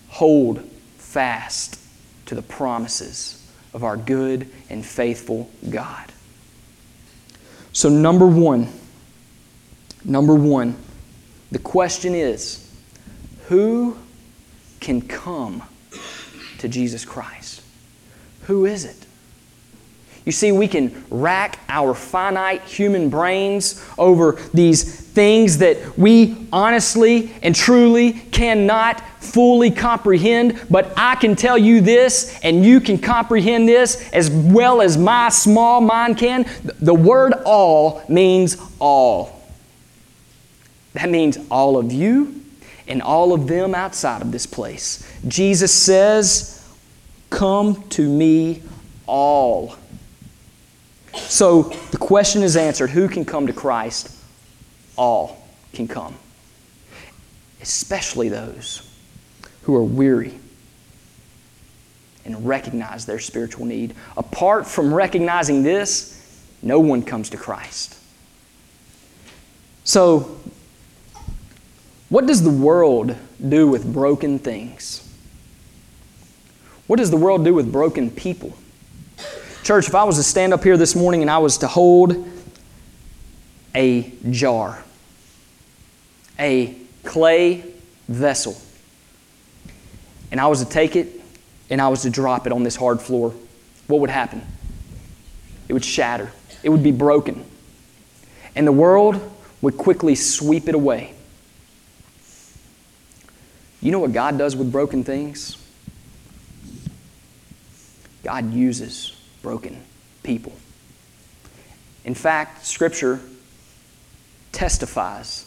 Hold 0.08 0.60
fast 0.96 1.78
to 2.26 2.34
the 2.34 2.42
promises 2.42 3.46
of 3.72 3.84
our 3.84 3.96
good 3.96 4.48
and 4.68 4.84
faithful 4.84 5.50
God. 5.70 6.12
So, 7.72 7.88
number 7.88 8.26
one, 8.26 8.68
number 10.04 10.34
one, 10.34 10.76
the 11.52 11.58
question 11.58 12.14
is, 12.14 12.67
who 13.48 13.96
can 14.78 15.00
come 15.00 15.62
to 16.58 16.68
Jesus 16.68 17.04
Christ? 17.04 17.62
Who 18.42 18.66
is 18.66 18.84
it? 18.84 19.06
You 20.26 20.32
see, 20.32 20.52
we 20.52 20.68
can 20.68 21.04
rack 21.08 21.58
our 21.70 21.94
finite 21.94 22.60
human 22.62 23.08
brains 23.08 23.82
over 23.96 24.32
these 24.52 25.00
things 25.00 25.58
that 25.58 25.96
we 25.96 26.46
honestly 26.52 27.32
and 27.42 27.54
truly 27.54 28.12
cannot 28.12 29.00
fully 29.22 29.70
comprehend, 29.70 30.60
but 30.68 30.92
I 30.98 31.14
can 31.14 31.34
tell 31.34 31.56
you 31.56 31.80
this, 31.80 32.38
and 32.42 32.62
you 32.62 32.80
can 32.80 32.98
comprehend 32.98 33.66
this 33.66 34.10
as 34.12 34.30
well 34.30 34.82
as 34.82 34.98
my 34.98 35.30
small 35.30 35.80
mind 35.80 36.18
can. 36.18 36.44
The 36.64 36.94
word 36.94 37.32
all 37.46 38.02
means 38.10 38.58
all. 38.78 39.42
That 40.92 41.08
means 41.08 41.38
all 41.50 41.78
of 41.78 41.90
you 41.90 42.38
and 42.88 43.02
all 43.02 43.32
of 43.32 43.46
them 43.46 43.74
outside 43.74 44.22
of 44.22 44.32
this 44.32 44.46
place. 44.46 45.10
Jesus 45.28 45.72
says, 45.72 46.54
Come 47.30 47.86
to 47.90 48.08
me 48.08 48.62
all. 49.06 49.76
So 51.14 51.62
the 51.90 51.98
question 51.98 52.42
is 52.42 52.56
answered 52.56 52.90
who 52.90 53.08
can 53.08 53.24
come 53.24 53.46
to 53.46 53.52
Christ? 53.52 54.14
All 54.96 55.46
can 55.72 55.86
come, 55.86 56.14
especially 57.60 58.28
those 58.28 58.88
who 59.62 59.74
are 59.76 59.84
weary 59.84 60.38
and 62.24 62.46
recognize 62.46 63.06
their 63.06 63.18
spiritual 63.18 63.66
need. 63.66 63.94
Apart 64.16 64.66
from 64.66 64.92
recognizing 64.92 65.62
this, 65.62 66.14
no 66.62 66.80
one 66.80 67.02
comes 67.02 67.30
to 67.30 67.36
Christ. 67.36 67.96
So, 69.84 70.38
what 72.08 72.26
does 72.26 72.42
the 72.42 72.50
world 72.50 73.16
do 73.46 73.68
with 73.68 73.90
broken 73.92 74.38
things? 74.38 75.04
What 76.86 76.98
does 76.98 77.10
the 77.10 77.16
world 77.16 77.44
do 77.44 77.52
with 77.52 77.70
broken 77.70 78.10
people? 78.10 78.56
Church, 79.62 79.88
if 79.88 79.94
I 79.94 80.04
was 80.04 80.16
to 80.16 80.22
stand 80.22 80.54
up 80.54 80.64
here 80.64 80.78
this 80.78 80.96
morning 80.96 81.20
and 81.20 81.30
I 81.30 81.38
was 81.38 81.58
to 81.58 81.66
hold 81.66 82.26
a 83.74 84.10
jar, 84.30 84.82
a 86.38 86.74
clay 87.04 87.64
vessel, 88.08 88.56
and 90.30 90.40
I 90.40 90.46
was 90.46 90.64
to 90.64 90.68
take 90.68 90.96
it 90.96 91.20
and 91.68 91.82
I 91.82 91.88
was 91.88 92.02
to 92.02 92.10
drop 92.10 92.46
it 92.46 92.52
on 92.52 92.62
this 92.62 92.76
hard 92.76 93.02
floor, 93.02 93.34
what 93.86 94.00
would 94.00 94.10
happen? 94.10 94.40
It 95.68 95.74
would 95.74 95.84
shatter, 95.84 96.32
it 96.62 96.70
would 96.70 96.82
be 96.82 96.92
broken. 96.92 97.44
and 98.54 98.66
the 98.66 98.72
world 98.72 99.20
would 99.60 99.76
quickly 99.76 100.14
sweep 100.14 100.68
it 100.68 100.74
away. 100.74 101.14
You 103.80 103.92
know 103.92 104.00
what 104.00 104.12
God 104.12 104.38
does 104.38 104.56
with 104.56 104.72
broken 104.72 105.04
things? 105.04 105.56
God 108.24 108.52
uses 108.52 109.16
broken 109.42 109.80
people. 110.22 110.52
In 112.04 112.14
fact, 112.14 112.66
Scripture 112.66 113.20
testifies 114.52 115.44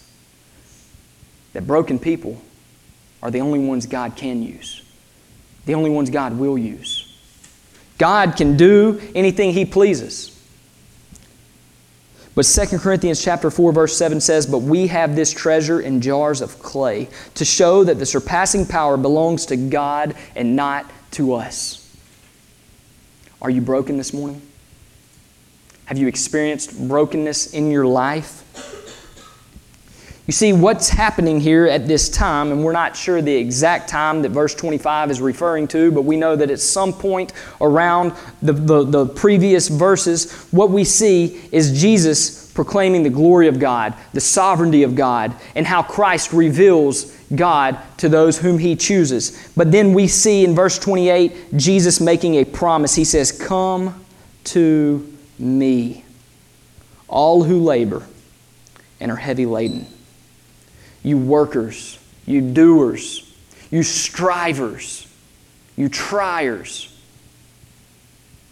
that 1.53 1.67
broken 1.67 1.99
people 1.99 2.41
are 3.21 3.29
the 3.29 3.41
only 3.41 3.59
ones 3.59 3.85
God 3.85 4.15
can 4.15 4.41
use, 4.41 4.83
the 5.65 5.75
only 5.75 5.89
ones 5.89 6.09
God 6.09 6.37
will 6.37 6.57
use. 6.57 7.07
God 7.97 8.35
can 8.35 8.57
do 8.57 9.01
anything 9.13 9.53
He 9.53 9.65
pleases. 9.65 10.40
But 12.33 12.45
2 12.45 12.79
Corinthians 12.79 13.21
chapter 13.21 13.51
4 13.51 13.73
verse 13.73 13.97
7 13.97 14.21
says, 14.21 14.45
"But 14.45 14.59
we 14.59 14.87
have 14.87 15.15
this 15.15 15.31
treasure 15.31 15.81
in 15.81 15.99
jars 15.99 16.41
of 16.41 16.59
clay 16.59 17.09
to 17.35 17.43
show 17.43 17.83
that 17.83 17.99
the 17.99 18.05
surpassing 18.05 18.65
power 18.65 18.95
belongs 18.95 19.45
to 19.47 19.57
God 19.57 20.15
and 20.35 20.55
not 20.55 20.89
to 21.11 21.33
us." 21.33 21.79
Are 23.41 23.49
you 23.49 23.61
broken 23.61 23.97
this 23.97 24.13
morning? 24.13 24.41
Have 25.85 25.97
you 25.97 26.07
experienced 26.07 26.87
brokenness 26.87 27.47
in 27.47 27.69
your 27.69 27.85
life? 27.85 28.40
You 30.31 30.33
see, 30.33 30.53
what's 30.53 30.87
happening 30.87 31.41
here 31.41 31.67
at 31.67 31.89
this 31.89 32.07
time, 32.07 32.53
and 32.53 32.63
we're 32.63 32.71
not 32.71 32.95
sure 32.95 33.21
the 33.21 33.35
exact 33.35 33.89
time 33.89 34.21
that 34.21 34.29
verse 34.29 34.55
25 34.55 35.11
is 35.11 35.19
referring 35.19 35.67
to, 35.67 35.91
but 35.91 36.03
we 36.03 36.15
know 36.15 36.37
that 36.37 36.49
at 36.49 36.61
some 36.61 36.93
point 36.93 37.33
around 37.59 38.13
the, 38.41 38.53
the, 38.53 38.85
the, 38.85 39.05
previous 39.07 39.67
verses, 39.67 40.31
what 40.51 40.69
we 40.69 40.85
see 40.85 41.41
is 41.51 41.81
Jesus 41.81 42.49
proclaiming 42.53 43.03
the 43.03 43.09
glory 43.09 43.49
of 43.49 43.59
God, 43.59 43.93
the 44.13 44.21
sovereignty 44.21 44.83
of 44.83 44.95
God, 44.95 45.35
and 45.53 45.67
how 45.67 45.83
Christ 45.83 46.31
reveals 46.31 47.13
God 47.35 47.77
to 47.97 48.07
those 48.07 48.37
whom 48.37 48.57
He 48.57 48.77
chooses. 48.77 49.51
But 49.57 49.73
then 49.73 49.93
we 49.93 50.07
see 50.07 50.45
in 50.45 50.55
verse 50.55 50.79
28 50.79 51.57
Jesus 51.57 51.99
making 51.99 52.35
a 52.35 52.45
promise. 52.45 52.95
He 52.95 53.03
says, 53.03 53.33
Come 53.33 54.05
to 54.45 55.13
me, 55.37 56.05
all 57.09 57.43
who 57.43 57.59
labor 57.59 58.07
and 59.01 59.11
are 59.11 59.17
heavy 59.17 59.45
laden 59.45 59.85
you 61.03 61.17
workers, 61.17 61.97
you 62.25 62.41
doers, 62.41 63.33
you 63.69 63.83
strivers, 63.83 65.07
you 65.75 65.89
triers, 65.89 66.95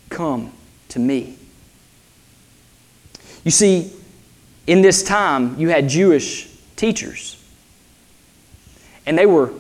come 0.09 0.51
to 0.89 0.99
me. 0.99 1.37
You 3.43 3.51
see, 3.51 3.93
in 4.67 4.81
this 4.81 5.03
time, 5.03 5.59
you 5.59 5.69
had 5.69 5.89
Jewish 5.89 6.49
teachers, 6.75 7.43
and 9.05 9.17
they 9.17 9.25
were 9.25 9.51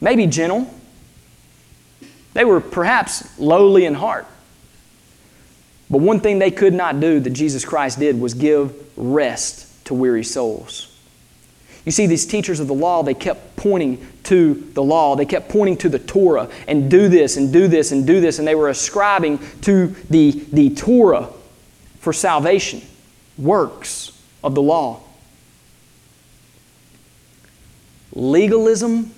maybe 0.00 0.26
gentle, 0.26 0.72
they 2.34 2.44
were 2.44 2.60
perhaps 2.60 3.38
lowly 3.38 3.84
in 3.84 3.94
heart. 3.94 4.26
But 5.90 5.98
one 5.98 6.20
thing 6.20 6.38
they 6.38 6.50
could 6.50 6.72
not 6.72 7.00
do 7.00 7.20
that 7.20 7.30
Jesus 7.30 7.64
Christ 7.64 7.98
did 7.98 8.18
was 8.18 8.32
give 8.32 8.74
rest 8.96 9.84
to 9.86 9.94
weary 9.94 10.24
souls. 10.24 10.91
You 11.84 11.92
see, 11.92 12.06
these 12.06 12.26
teachers 12.26 12.60
of 12.60 12.68
the 12.68 12.74
law, 12.74 13.02
they 13.02 13.14
kept 13.14 13.56
pointing 13.56 14.06
to 14.24 14.54
the 14.74 14.82
law. 14.82 15.16
They 15.16 15.24
kept 15.24 15.48
pointing 15.48 15.76
to 15.78 15.88
the 15.88 15.98
Torah 15.98 16.48
and 16.68 16.90
do 16.90 17.08
this 17.08 17.36
and 17.36 17.52
do 17.52 17.66
this 17.66 17.90
and 17.90 18.06
do 18.06 18.20
this. 18.20 18.38
And 18.38 18.46
they 18.46 18.54
were 18.54 18.68
ascribing 18.68 19.40
to 19.62 19.88
the, 20.08 20.30
the 20.52 20.70
Torah 20.70 21.28
for 21.98 22.12
salvation, 22.12 22.82
works 23.36 24.12
of 24.44 24.54
the 24.54 24.62
law. 24.62 25.00
Legalism 28.12 29.12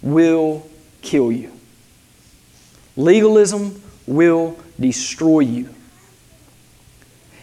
will 0.00 0.66
kill 1.02 1.30
you. 1.30 1.52
Legalism 2.96 3.82
will 4.06 4.58
destroy 4.78 5.40
you. 5.40 5.68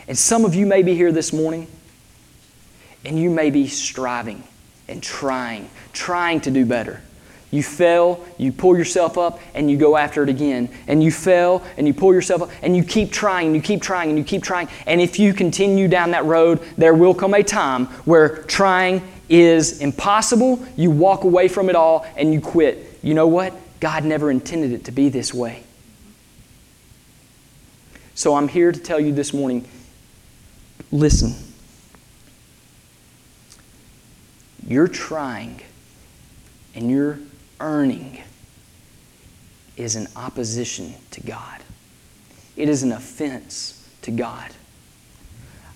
And 0.08 0.17
some 0.17 0.45
of 0.45 0.55
you 0.55 0.65
may 0.65 0.84
be 0.84 0.95
here 0.95 1.12
this 1.12 1.34
morning 1.34 1.67
and 3.03 3.19
you 3.19 3.29
may 3.29 3.49
be 3.49 3.67
striving 3.67 4.43
and 4.88 5.02
trying, 5.02 5.69
trying 5.93 6.41
to 6.41 6.52
do 6.52 6.65
better. 6.65 7.02
You 7.50 7.63
fail, 7.63 8.26
you 8.38 8.52
pull 8.52 8.78
yourself 8.78 9.17
up, 9.17 9.39
and 9.54 9.71
you 9.71 9.78
go 9.78 9.95
after 9.95 10.21
it 10.21 10.30
again. 10.30 10.69
And 10.88 11.02
you 11.02 11.12
fail, 11.12 11.63
and 11.78 11.88
you 11.88 11.93
pull 11.93 12.13
yourself 12.13 12.41
up, 12.41 12.50
and 12.62 12.76
you 12.76 12.84
keep 12.84 13.12
trying, 13.12 13.47
and 13.47 13.56
you 13.56 13.62
keep 13.62 13.82
trying, 13.82 14.10
and 14.10 14.17
you 14.17 14.26
keep 14.26 14.43
trying. 14.43 14.67
And 14.86 15.00
if 15.00 15.17
you 15.17 15.34
continue 15.34 15.88
down 15.88 16.12
that 16.12 16.26
road, 16.26 16.60
there 16.78 16.93
will 16.93 17.13
come 17.13 17.34
a 17.34 17.43
time 17.43 17.86
where 18.06 18.43
trying 18.43 19.02
is 19.30 19.82
impossible. 19.82 20.65
You 20.76 20.91
walk 20.91 21.23
away 21.23 21.47
from 21.47 21.69
it 21.69 21.76
all, 21.76 22.06
and 22.17 22.34
you 22.34 22.41
quit. 22.41 23.00
You 23.02 23.13
know 23.13 23.28
what? 23.28 23.54
God 23.80 24.04
never 24.04 24.30
intended 24.30 24.73
it 24.73 24.86
to 24.86 24.91
be 24.91 25.08
this 25.08 25.34
way. 25.34 25.63
So 28.13 28.36
I'm 28.36 28.47
here 28.47 28.71
to 28.71 28.80
tell 28.80 29.00
you 29.00 29.13
this 29.13 29.34
morning 29.34 29.67
listen. 30.91 31.46
You're 34.67 34.89
trying 34.89 35.62
and 36.75 36.91
you're 36.91 37.19
earning 37.60 38.21
is 39.77 39.95
an 39.95 40.08
opposition 40.15 40.93
to 41.12 41.21
God. 41.21 41.62
It 42.58 42.67
is 42.67 42.84
an 42.84 42.91
offense 42.91 43.89
to 44.01 44.12
God. 44.12 44.51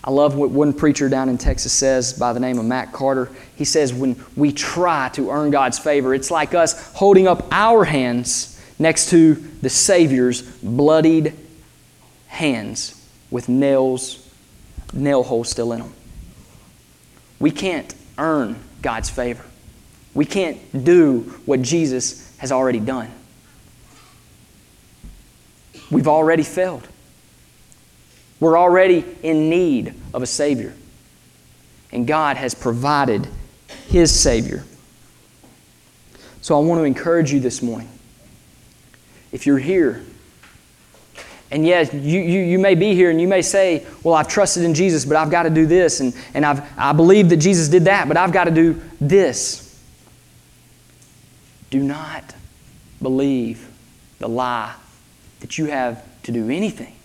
I 0.03 0.09
love 0.09 0.35
what 0.35 0.49
one 0.49 0.73
preacher 0.73 1.07
down 1.09 1.29
in 1.29 1.37
Texas 1.37 1.71
says 1.71 2.13
by 2.13 2.33
the 2.33 2.39
name 2.39 2.57
of 2.57 2.65
Matt 2.65 2.91
Carter. 2.91 3.29
He 3.55 3.65
says, 3.65 3.93
When 3.93 4.21
we 4.35 4.51
try 4.51 5.09
to 5.13 5.29
earn 5.29 5.51
God's 5.51 5.77
favor, 5.77 6.13
it's 6.13 6.31
like 6.31 6.55
us 6.55 6.91
holding 6.93 7.27
up 7.27 7.47
our 7.51 7.85
hands 7.85 8.59
next 8.79 9.11
to 9.11 9.35
the 9.35 9.69
Savior's 9.69 10.41
bloodied 10.41 11.33
hands 12.27 13.07
with 13.29 13.47
nails, 13.47 14.27
nail 14.91 15.21
holes 15.21 15.49
still 15.49 15.71
in 15.71 15.81
them. 15.81 15.93
We 17.39 17.51
can't 17.51 17.93
earn 18.17 18.55
God's 18.81 19.09
favor. 19.09 19.43
We 20.13 20.25
can't 20.25 20.83
do 20.83 21.21
what 21.45 21.61
Jesus 21.61 22.35
has 22.37 22.51
already 22.51 22.79
done. 22.79 23.09
We've 25.89 26.07
already 26.07 26.43
failed. 26.43 26.87
We're 28.39 28.57
already 28.57 29.05
in 29.21 29.49
need 29.49 29.93
of 30.13 30.23
a 30.23 30.27
Savior. 30.27 30.73
And 31.91 32.07
God 32.07 32.37
has 32.37 32.55
provided 32.55 33.27
His 33.87 34.17
Savior. 34.17 34.65
So 36.41 36.57
I 36.57 36.65
want 36.65 36.79
to 36.79 36.83
encourage 36.83 37.31
you 37.31 37.39
this 37.39 37.61
morning. 37.61 37.89
If 39.31 39.45
you're 39.45 39.59
here 39.59 40.03
and 41.51 41.65
yes, 41.65 41.93
you, 41.93 42.21
you, 42.21 42.39
you 42.39 42.57
may 42.57 42.75
be 42.75 42.95
here 42.95 43.09
and 43.09 43.19
you 43.19 43.27
may 43.27 43.41
say, 43.41 43.85
Well, 44.03 44.15
I've 44.15 44.29
trusted 44.29 44.63
in 44.63 44.73
Jesus, 44.73 45.03
but 45.03 45.17
I've 45.17 45.29
got 45.29 45.43
to 45.43 45.49
do 45.49 45.65
this. 45.65 45.99
And, 45.99 46.15
and 46.33 46.45
I've, 46.45 46.63
I 46.77 46.93
believe 46.93 47.29
that 47.29 47.37
Jesus 47.37 47.67
did 47.67 47.85
that, 47.85 48.07
but 48.07 48.15
I've 48.15 48.31
got 48.31 48.45
to 48.45 48.51
do 48.51 48.81
this. 49.01 49.67
Do 51.69 51.83
not 51.83 52.33
believe 53.01 53.69
the 54.19 54.29
lie 54.29 54.73
that 55.41 55.57
you 55.57 55.65
have 55.65 56.03
to 56.23 56.31
do 56.31 56.49
anything. 56.49 56.95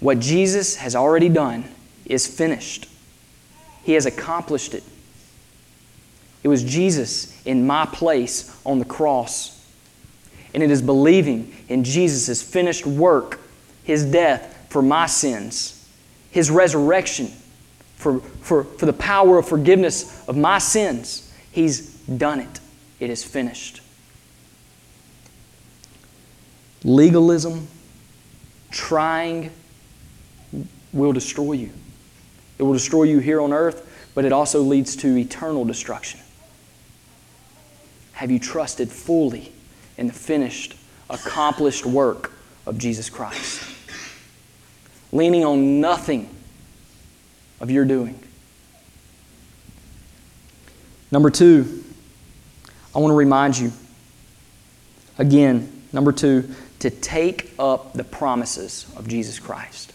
What 0.00 0.18
Jesus 0.18 0.76
has 0.76 0.94
already 0.94 1.30
done 1.30 1.64
is 2.04 2.26
finished, 2.26 2.86
He 3.82 3.92
has 3.92 4.04
accomplished 4.04 4.74
it. 4.74 4.84
It 6.42 6.48
was 6.48 6.62
Jesus 6.62 7.42
in 7.46 7.66
my 7.66 7.86
place 7.86 8.54
on 8.66 8.78
the 8.78 8.84
cross 8.84 9.63
and 10.54 10.62
it 10.62 10.70
is 10.70 10.80
believing 10.80 11.52
in 11.68 11.82
Jesus' 11.82 12.40
finished 12.42 12.86
work, 12.86 13.40
his 13.82 14.04
death 14.04 14.66
for 14.70 14.80
my 14.80 15.06
sins, 15.06 15.88
his 16.30 16.50
resurrection 16.50 17.26
for, 17.96 18.20
for, 18.20 18.64
for 18.64 18.86
the 18.86 18.92
power 18.92 19.38
of 19.38 19.48
forgiveness 19.48 20.26
of 20.28 20.36
my 20.36 20.58
sins. 20.58 21.32
He's 21.50 21.94
done 22.04 22.40
it, 22.40 22.60
it 23.00 23.10
is 23.10 23.24
finished. 23.24 23.80
Legalism, 26.84 27.66
trying, 28.70 29.50
will 30.92 31.12
destroy 31.12 31.52
you. 31.52 31.70
It 32.58 32.62
will 32.62 32.74
destroy 32.74 33.04
you 33.04 33.18
here 33.18 33.40
on 33.40 33.52
earth, 33.52 34.10
but 34.14 34.24
it 34.24 34.32
also 34.32 34.60
leads 34.60 34.94
to 34.96 35.16
eternal 35.16 35.64
destruction. 35.64 36.20
Have 38.12 38.30
you 38.30 38.38
trusted 38.38 38.92
fully 38.92 39.53
in 39.96 40.06
the 40.06 40.12
finished, 40.12 40.76
accomplished 41.10 41.86
work 41.86 42.32
of 42.66 42.78
Jesus 42.78 43.10
Christ. 43.10 43.62
Leaning 45.12 45.44
on 45.44 45.80
nothing 45.80 46.28
of 47.60 47.70
your 47.70 47.84
doing. 47.84 48.18
Number 51.10 51.30
two, 51.30 51.84
I 52.94 52.98
want 52.98 53.12
to 53.12 53.16
remind 53.16 53.56
you 53.56 53.70
again, 55.18 55.84
number 55.92 56.10
two, 56.10 56.52
to 56.80 56.90
take 56.90 57.52
up 57.58 57.92
the 57.92 58.04
promises 58.04 58.86
of 58.96 59.06
Jesus 59.06 59.38
Christ. 59.38 59.92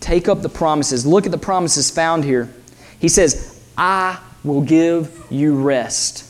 take 0.00 0.28
up 0.28 0.42
the 0.42 0.48
promises. 0.48 1.06
Look 1.06 1.26
at 1.26 1.32
the 1.32 1.38
promises 1.38 1.90
found 1.90 2.24
here. 2.24 2.52
He 2.98 3.08
says, 3.08 3.62
I 3.76 4.18
will 4.42 4.62
give 4.62 5.26
you 5.30 5.60
rest. 5.60 6.24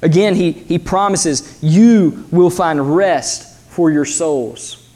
Again, 0.00 0.34
he, 0.34 0.52
he 0.52 0.78
promises 0.78 1.58
you 1.62 2.26
will 2.30 2.50
find 2.50 2.96
rest 2.96 3.58
for 3.70 3.90
your 3.90 4.04
souls. 4.04 4.88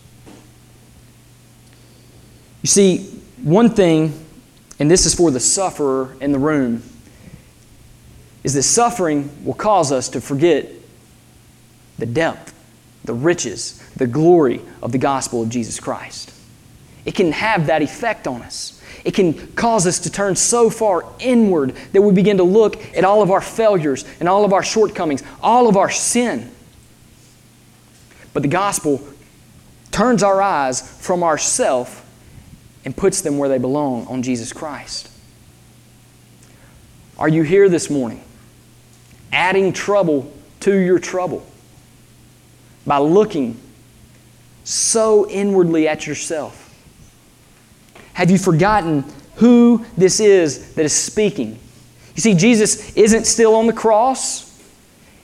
You 2.63 2.69
see, 2.69 2.99
one 3.43 3.71
thing, 3.71 4.13
and 4.79 4.91
this 4.91 5.05
is 5.07 5.15
for 5.15 5.31
the 5.31 5.41
sufferer 5.41 6.17
in 6.21 6.33
the 6.33 6.39
room, 6.39 6.83
is 8.45 8.55
that 8.55 8.63
suffering 8.63 9.45
will 9.45 9.55
cause 9.55 9.93
us 9.93 10.09
to 10.11 10.21
forget 10.21 10.69
the 11.99 12.07
depth, 12.07 12.55
the 13.05 13.15
riches, 13.15 13.79
the 13.97 14.07
glory 14.07 14.61
of 14.83 14.93
the 14.93 14.99
gospel 14.99 15.43
of 15.43 15.49
Jesus 15.49 15.79
Christ. 15.79 16.33
It 17.05 17.15
can 17.15 17.33
have 17.33 17.67
that 17.67 17.83
effect 17.83 18.27
on 18.27 18.43
us. 18.43 18.82
It 19.05 19.15
can 19.15 19.53
cause 19.53 19.87
us 19.87 19.99
to 20.01 20.11
turn 20.11 20.37
so 20.37 20.71
far 20.71 21.05
inward 21.19 21.75
that 21.93 22.03
we 22.03 22.13
begin 22.13 22.37
to 22.39 22.45
look 22.45 22.83
at 22.97 23.05
all 23.05 23.23
of 23.23 23.31
our 23.31 23.41
failures 23.41 24.05
and 24.21 24.29
all 24.29 24.45
of 24.45 24.53
our 24.53 24.63
shortcomings, 24.63 25.23
all 25.43 25.69
of 25.69 25.77
our 25.77 25.91
sin. 25.91 26.51
But 28.33 28.43
the 28.43 28.49
gospel 28.49 29.07
turns 29.91 30.23
our 30.23 30.41
eyes 30.41 30.81
from 31.01 31.23
ourself 31.23 32.05
and 32.85 32.97
puts 32.97 33.21
them 33.21 33.39
where 33.39 33.49
they 33.49 33.59
belong 33.59 34.07
on 34.07 34.23
Jesus 34.23 34.53
Christ. 34.53 35.09
Are 37.19 37.29
you 37.29 37.43
here 37.43 37.69
this 37.69 37.91
morning 37.91 38.23
adding 39.33 39.73
trouble 39.73 40.33
to 40.61 40.75
your 40.75 40.99
trouble 40.99 41.47
by 42.87 42.99
looking 42.99 43.61
so 44.65 45.29
inwardly 45.29 45.87
at 45.87 46.07
yourself? 46.07 46.62
Have 48.15 48.31
you 48.31 48.39
forgotten 48.39 49.05
who 49.37 49.85
this 49.97 50.21
is 50.21 50.75
that 50.75 50.85
is 50.85 50.93
speaking? 50.93 51.59
You 52.15 52.21
see, 52.21 52.35
Jesus 52.35 52.95
isn't 52.97 53.27
still 53.27 53.55
on 53.55 53.67
the 53.67 53.73
cross. 53.73 54.49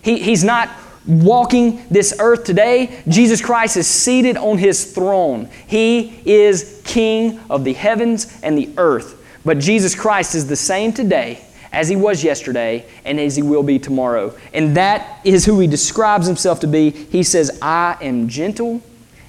He, 0.03 0.19
he's 0.19 0.45
not 0.45 0.71
walking 1.07 1.85
this 1.91 2.15
earth 2.19 2.45
today. 2.45 3.03
Jesus 3.09 3.41
Christ 3.41 3.77
is 3.77 3.87
seated 3.87 4.37
on 4.37 4.59
his 4.59 4.93
throne. 4.93 5.49
He 5.67 6.21
is 6.25 6.83
King 6.85 7.41
of 7.51 7.65
the 7.65 7.73
heavens 7.73 8.39
and 8.43 8.57
the 8.57 8.71
earth. 8.77 9.15
But 9.45 9.59
Jesus 9.59 9.95
Christ 9.95 10.35
is 10.35 10.47
the 10.47 10.57
same 10.57 10.93
today 10.93 11.41
as 11.73 11.89
he 11.89 11.97
was 11.97 12.25
yesterday 12.25 12.85
and 13.05 13.21
as 13.21 13.37
he 13.37 13.43
will 13.43 13.63
be 13.63 13.79
tomorrow. 13.79 14.35
And 14.53 14.77
that 14.77 15.21
is 15.25 15.45
who 15.45 15.61
he 15.61 15.67
describes 15.67 16.27
himself 16.27 16.61
to 16.61 16.67
be. 16.67 16.91
He 16.91 17.23
says, 17.23 17.59
I 17.63 17.97
am 18.01 18.29
gentle 18.29 18.83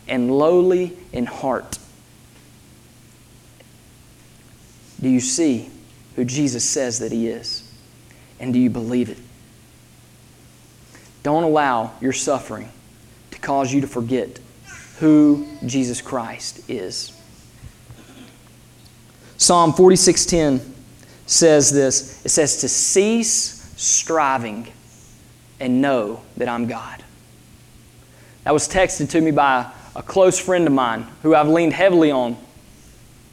and 0.08 0.32
lowly 0.38 0.98
in 1.14 1.26
heart. 1.26 1.78
Do 5.02 5.10
you 5.10 5.20
see 5.20 5.70
who 6.16 6.26
Jesus 6.26 6.64
says 6.64 7.00
that 7.00 7.12
he 7.12 7.28
is? 7.28 7.64
And 8.40 8.54
do 8.54 8.60
you 8.60 8.70
believe 8.70 9.10
it? 9.10 9.18
Don't 11.24 11.44
allow 11.44 11.94
your 12.02 12.14
suffering 12.14 12.70
to 13.32 13.40
cause 13.40 13.74
you 13.74 13.82
to 13.82 13.88
forget 13.88 14.40
who 14.98 15.48
Jesus 15.66 16.02
Christ 16.02 16.70
is. 16.70 17.14
Psalm 19.38 19.74
46:10 19.74 20.62
says 21.26 21.72
this. 21.72 22.26
It 22.26 22.30
says 22.30 22.58
to 22.62 22.68
cease 22.70 23.72
striving 23.78 24.68
and 25.60 25.82
know 25.82 26.22
that 26.38 26.50
I'm 26.50 26.68
God. 26.68 27.04
That 28.44 28.54
was 28.54 28.68
texted 28.68 29.10
to 29.12 29.22
me 29.22 29.32
by 29.32 29.72
a 29.96 30.04
close 30.04 30.40
friend 30.40 30.66
of 30.68 30.74
mine 30.74 31.06
who 31.24 31.36
I've 31.36 31.48
leaned 31.48 31.74
heavily 31.74 32.12
on 32.12 32.38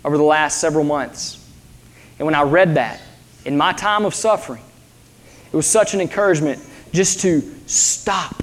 over 0.05 0.16
the 0.16 0.24
last 0.24 0.61
several 0.61 0.85
months. 0.85 1.45
And 2.18 2.26
when 2.26 2.35
I 2.35 2.42
read 2.42 2.74
that 2.74 3.00
in 3.44 3.57
my 3.57 3.72
time 3.72 4.05
of 4.05 4.14
suffering, 4.14 4.62
it 5.52 5.57
was 5.57 5.66
such 5.66 5.94
an 5.94 6.00
encouragement 6.00 6.62
just 6.92 7.20
to 7.20 7.42
stop. 7.66 8.42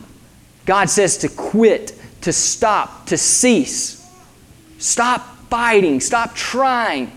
God 0.66 0.90
says 0.90 1.18
to 1.20 1.30
quit, 1.30 1.94
to 2.22 2.32
stop, 2.32 3.08
to 3.08 3.18
cease. 3.18 4.00
Stop 4.78 5.22
fighting, 5.50 6.00
stop 6.00 6.36
trying 6.36 7.12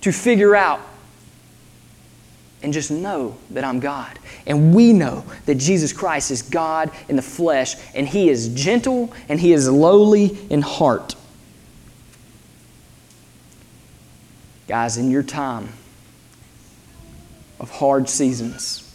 to 0.00 0.12
figure 0.12 0.56
out, 0.56 0.80
and 2.62 2.72
just 2.72 2.90
know 2.90 3.36
that 3.50 3.64
I'm 3.64 3.80
God. 3.80 4.18
And 4.46 4.74
we 4.74 4.92
know 4.92 5.24
that 5.46 5.56
Jesus 5.56 5.92
Christ 5.92 6.30
is 6.30 6.42
God 6.42 6.90
in 7.08 7.16
the 7.16 7.22
flesh, 7.22 7.74
and 7.94 8.06
He 8.06 8.28
is 8.28 8.48
gentle 8.48 9.12
and 9.28 9.40
He 9.40 9.52
is 9.52 9.68
lowly 9.68 10.38
in 10.48 10.62
heart. 10.62 11.16
Guys, 14.68 14.96
in 14.96 15.10
your 15.10 15.22
time, 15.22 15.68
of 17.62 17.70
hard 17.70 18.08
seasons. 18.08 18.92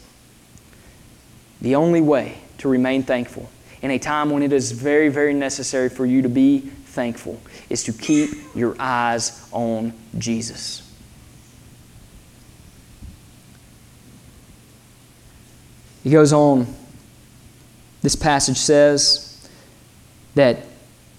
The 1.62 1.75
only 1.75 2.01
way 2.01 2.38
to 2.60 2.67
remain 2.67 3.01
thankful 3.01 3.49
in 3.82 3.91
a 3.91 3.97
time 3.97 4.30
when 4.30 4.43
it 4.43 4.51
is 4.51 4.71
very, 4.71 5.10
very 5.10 5.34
necessary 5.34 5.89
for 5.89 6.06
you 6.06 6.21
to 6.21 6.30
be 6.30 6.60
thankful 6.60 7.39
is 7.69 7.84
to 7.86 7.93
keep 7.93 8.30
your 8.53 8.75
eyes 8.80 9.47
on 9.51 9.93
Jesus. 10.17 10.84
He 16.03 16.12
goes 16.12 16.32
on, 16.32 16.67
this 18.01 18.15
passage 18.15 18.58
says 18.58 19.49
that 20.36 20.65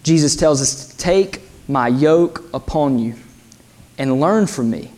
Jesus 0.02 0.36
tells 0.36 0.62
us 0.62 0.88
to 0.88 0.96
take 0.96 1.42
my 1.68 1.88
yoke 1.88 2.44
upon 2.54 2.98
you 2.98 3.14
and 3.98 4.20
learn 4.20 4.46
from 4.46 4.70
me 4.70 4.90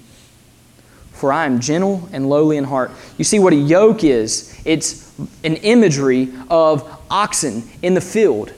for 1.21 1.33
I 1.33 1.45
am 1.45 1.61
gentle 1.61 2.09
and 2.13 2.29
lowly 2.29 2.57
in 2.57 2.65
heart. 2.65 2.91
You 3.19 3.25
see 3.25 3.39
what 3.39 3.53
a 3.53 3.57
yoke 3.57 4.03
is? 4.05 4.59
It's 4.65 5.13
an 5.45 5.57
imagery 5.57 6.33
of 6.49 6.99
oxen 7.11 7.63
in 7.83 7.93
the 7.93 8.01
field. 8.01 8.53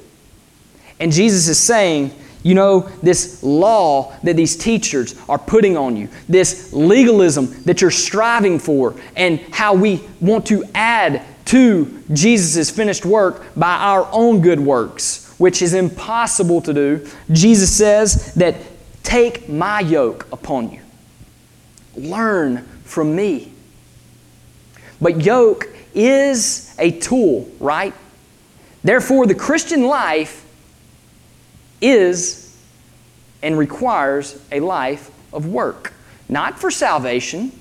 And 1.00 1.10
Jesus 1.10 1.48
is 1.48 1.58
saying, 1.58 2.12
you 2.44 2.54
know, 2.54 2.88
this 3.02 3.42
law 3.42 4.16
that 4.22 4.36
these 4.36 4.56
teachers 4.56 5.16
are 5.28 5.38
putting 5.38 5.76
on 5.76 5.96
you, 5.96 6.08
this 6.28 6.72
legalism 6.72 7.62
that 7.64 7.80
you're 7.80 7.90
striving 7.90 8.60
for, 8.60 8.94
and 9.16 9.40
how 9.50 9.74
we 9.74 10.02
want 10.20 10.46
to 10.46 10.64
add 10.74 11.22
to 11.46 12.02
Jesus' 12.12 12.70
finished 12.70 13.04
work 13.04 13.44
by 13.56 13.74
our 13.74 14.08
own 14.12 14.40
good 14.40 14.60
works, 14.60 15.34
which 15.38 15.62
is 15.62 15.74
impossible 15.74 16.60
to 16.62 16.72
do. 16.72 17.08
Jesus 17.32 17.76
says 17.76 18.32
that 18.34 18.54
take 19.02 19.48
my 19.48 19.80
yoke 19.80 20.28
upon 20.30 20.70
you. 20.70 20.81
Learn 21.96 22.66
from 22.84 23.14
me. 23.14 23.52
But 25.00 25.24
yoke 25.24 25.68
is 25.94 26.74
a 26.78 26.90
tool, 26.92 27.50
right? 27.58 27.94
Therefore, 28.84 29.26
the 29.26 29.34
Christian 29.34 29.86
life 29.86 30.44
is 31.80 32.56
and 33.42 33.58
requires 33.58 34.40
a 34.50 34.60
life 34.60 35.10
of 35.32 35.46
work. 35.46 35.92
Not 36.28 36.58
for 36.58 36.70
salvation, 36.70 37.52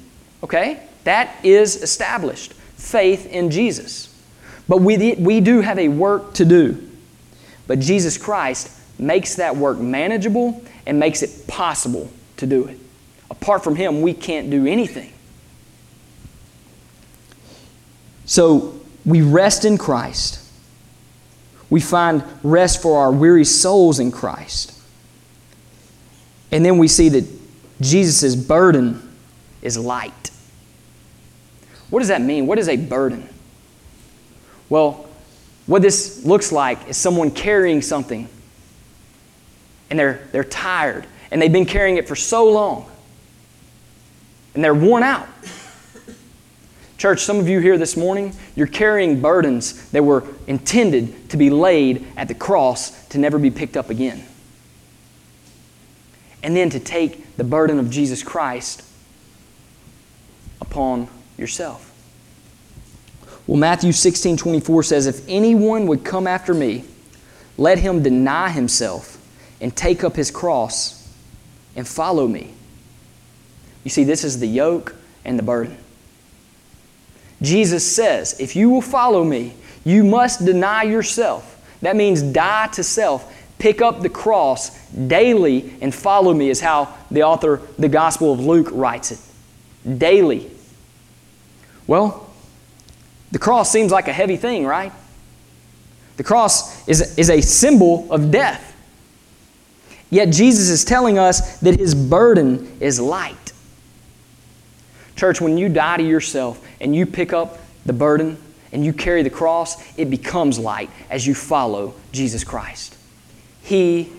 okay? 0.43 0.83
That 1.03 1.43
is 1.43 1.81
established. 1.81 2.53
Faith 2.53 3.25
in 3.27 3.51
Jesus. 3.51 4.15
But 4.67 4.81
we, 4.81 5.15
we 5.15 5.41
do 5.41 5.61
have 5.61 5.79
a 5.79 5.87
work 5.87 6.33
to 6.35 6.45
do. 6.45 6.89
But 7.67 7.79
Jesus 7.79 8.17
Christ 8.17 8.71
makes 8.99 9.35
that 9.35 9.55
work 9.55 9.79
manageable 9.79 10.63
and 10.85 10.99
makes 10.99 11.23
it 11.23 11.47
possible 11.47 12.11
to 12.37 12.45
do 12.45 12.65
it. 12.65 12.77
Apart 13.31 13.63
from 13.63 13.77
Him, 13.77 14.01
we 14.01 14.13
can't 14.13 14.49
do 14.51 14.67
anything. 14.67 15.11
So 18.25 18.79
we 19.05 19.21
rest 19.21 19.63
in 19.63 19.77
Christ. 19.77 20.39
We 21.69 21.79
find 21.79 22.23
rest 22.43 22.81
for 22.81 22.99
our 22.99 23.11
weary 23.11 23.45
souls 23.45 23.99
in 23.99 24.11
Christ. 24.11 24.77
And 26.51 26.65
then 26.65 26.77
we 26.77 26.89
see 26.89 27.07
that 27.09 27.25
Jesus' 27.79 28.35
burden 28.35 29.09
is 29.61 29.77
light. 29.77 30.31
What 31.89 31.99
does 31.99 32.09
that 32.09 32.21
mean? 32.21 32.47
What 32.47 32.59
is 32.59 32.67
a 32.67 32.75
burden? 32.75 33.27
Well, 34.67 35.07
what 35.67 35.81
this 35.81 36.25
looks 36.25 36.51
like 36.51 36.89
is 36.89 36.97
someone 36.97 37.31
carrying 37.31 37.81
something 37.81 38.27
and 39.89 39.97
they're, 39.97 40.27
they're 40.33 40.43
tired 40.43 41.07
and 41.31 41.41
they've 41.41 41.51
been 41.51 41.65
carrying 41.65 41.95
it 41.95 42.09
for 42.09 42.15
so 42.15 42.49
long 42.49 42.91
and 44.53 44.63
they're 44.63 44.73
worn 44.73 45.03
out. 45.03 45.27
Church, 46.97 47.21
some 47.21 47.39
of 47.39 47.49
you 47.49 47.59
here 47.59 47.79
this 47.79 47.97
morning, 47.97 48.31
you're 48.55 48.67
carrying 48.67 49.21
burdens 49.21 49.89
that 49.89 50.03
were 50.03 50.23
intended 50.45 51.29
to 51.31 51.37
be 51.37 51.49
laid 51.49 52.05
at 52.15 52.27
the 52.27 52.35
cross 52.35 53.07
to 53.07 53.17
never 53.17 53.39
be 53.39 53.49
picked 53.49 53.75
up 53.75 53.89
again. 53.89 54.23
And 56.43 56.55
then 56.55 56.69
to 56.69 56.79
take 56.79 57.37
the 57.37 57.43
burden 57.43 57.79
of 57.79 57.89
Jesus 57.89 58.21
Christ 58.21 58.83
upon 60.59 61.07
yourself. 61.37 61.87
Well, 63.47 63.57
Matthew 63.57 63.91
16 63.91 64.37
24 64.37 64.83
says, 64.83 65.07
If 65.07 65.25
anyone 65.27 65.87
would 65.87 66.05
come 66.05 66.27
after 66.27 66.53
me, 66.53 66.85
let 67.57 67.79
him 67.79 68.03
deny 68.03 68.49
himself 68.49 69.17
and 69.59 69.75
take 69.75 70.03
up 70.03 70.15
his 70.15 70.29
cross 70.29 71.11
and 71.75 71.87
follow 71.87 72.27
me. 72.27 72.53
You 73.83 73.89
see, 73.89 74.03
this 74.03 74.23
is 74.23 74.39
the 74.39 74.47
yoke 74.47 74.95
and 75.25 75.37
the 75.37 75.43
burden. 75.43 75.77
Jesus 77.41 77.95
says, 77.95 78.39
if 78.39 78.55
you 78.55 78.69
will 78.69 78.81
follow 78.81 79.23
me, 79.23 79.53
you 79.83 80.03
must 80.03 80.45
deny 80.45 80.83
yourself. 80.83 81.57
That 81.81 81.95
means 81.95 82.21
die 82.21 82.67
to 82.73 82.83
self. 82.83 83.35
Pick 83.57 83.81
up 83.81 84.01
the 84.01 84.09
cross 84.09 84.87
daily 84.89 85.73
and 85.81 85.93
follow 85.93 86.33
me, 86.33 86.49
is 86.49 86.61
how 86.61 86.95
the 87.09 87.23
author, 87.23 87.61
the 87.79 87.89
Gospel 87.89 88.31
of 88.31 88.39
Luke, 88.39 88.69
writes 88.71 89.11
it. 89.11 89.99
Daily. 89.99 90.49
Well, 91.87 92.29
the 93.31 93.39
cross 93.39 93.71
seems 93.71 93.91
like 93.91 94.07
a 94.07 94.13
heavy 94.13 94.37
thing, 94.37 94.65
right? 94.65 94.91
The 96.17 96.23
cross 96.23 96.87
is, 96.87 97.17
is 97.17 97.29
a 97.29 97.41
symbol 97.41 98.11
of 98.11 98.29
death. 98.29 98.67
Yet 100.11 100.31
Jesus 100.31 100.69
is 100.69 100.85
telling 100.85 101.17
us 101.17 101.59
that 101.59 101.79
his 101.79 101.95
burden 101.95 102.77
is 102.79 102.99
light. 102.99 103.50
Church, 105.21 105.39
when 105.39 105.55
you 105.55 105.69
die 105.69 105.97
to 105.97 106.03
yourself 106.03 106.67
and 106.79 106.95
you 106.95 107.05
pick 107.05 107.31
up 107.31 107.59
the 107.85 107.93
burden 107.93 108.39
and 108.71 108.83
you 108.83 108.91
carry 108.91 109.21
the 109.21 109.29
cross, 109.29 109.77
it 109.95 110.09
becomes 110.09 110.57
light 110.57 110.89
as 111.11 111.27
you 111.27 111.35
follow 111.35 111.93
Jesus 112.11 112.43
Christ. 112.43 112.97
He 113.61 114.11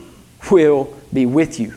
will 0.48 0.96
be 1.12 1.26
with 1.26 1.58
you, 1.58 1.74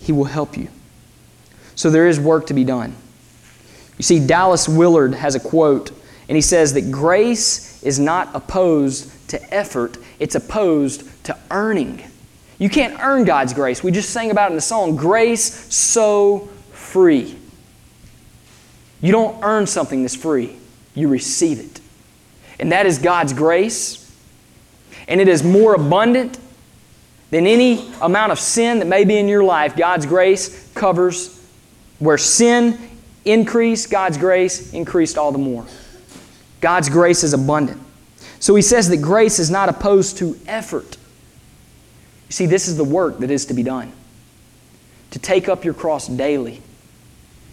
He 0.00 0.12
will 0.12 0.24
help 0.24 0.56
you. 0.56 0.68
So 1.74 1.90
there 1.90 2.08
is 2.08 2.18
work 2.18 2.46
to 2.46 2.54
be 2.54 2.64
done. 2.64 2.96
You 3.98 4.02
see, 4.02 4.26
Dallas 4.26 4.66
Willard 4.66 5.12
has 5.12 5.34
a 5.34 5.40
quote, 5.40 5.90
and 6.26 6.36
he 6.36 6.40
says 6.40 6.72
that 6.72 6.90
grace 6.90 7.82
is 7.82 7.98
not 7.98 8.30
opposed 8.34 9.28
to 9.28 9.54
effort, 9.54 9.98
it's 10.18 10.36
opposed 10.36 11.04
to 11.24 11.36
earning. 11.50 12.02
You 12.58 12.68
can't 12.68 12.98
earn 13.00 13.24
God's 13.24 13.52
grace. 13.52 13.82
We 13.82 13.92
just 13.92 14.10
sang 14.10 14.30
about 14.30 14.50
it 14.50 14.52
in 14.52 14.56
the 14.56 14.62
song 14.62 14.96
grace 14.96 15.72
so 15.74 16.48
free. 16.72 17.36
You 19.00 19.12
don't 19.12 19.42
earn 19.44 19.66
something 19.66 20.02
that's 20.02 20.16
free, 20.16 20.56
you 20.94 21.08
receive 21.08 21.60
it. 21.60 21.80
And 22.58 22.72
that 22.72 22.86
is 22.86 22.98
God's 22.98 23.32
grace. 23.32 24.04
And 25.06 25.20
it 25.20 25.28
is 25.28 25.42
more 25.44 25.74
abundant 25.74 26.38
than 27.30 27.46
any 27.46 27.90
amount 28.00 28.32
of 28.32 28.38
sin 28.38 28.80
that 28.80 28.86
may 28.86 29.04
be 29.04 29.16
in 29.16 29.28
your 29.28 29.44
life. 29.44 29.76
God's 29.76 30.06
grace 30.06 30.70
covers 30.74 31.34
where 31.98 32.18
sin 32.18 32.78
increased, 33.24 33.90
God's 33.90 34.18
grace 34.18 34.72
increased 34.72 35.16
all 35.16 35.32
the 35.32 35.38
more. 35.38 35.64
God's 36.60 36.88
grace 36.88 37.22
is 37.22 37.32
abundant. 37.32 37.80
So 38.40 38.54
he 38.54 38.62
says 38.62 38.88
that 38.88 38.98
grace 38.98 39.38
is 39.38 39.50
not 39.50 39.68
opposed 39.68 40.18
to 40.18 40.38
effort. 40.46 40.97
You 42.28 42.32
see, 42.32 42.46
this 42.46 42.68
is 42.68 42.76
the 42.76 42.84
work 42.84 43.18
that 43.18 43.30
is 43.30 43.46
to 43.46 43.54
be 43.54 43.62
done 43.62 43.92
to 45.10 45.18
take 45.18 45.48
up 45.48 45.64
your 45.64 45.74
cross 45.74 46.06
daily 46.06 46.60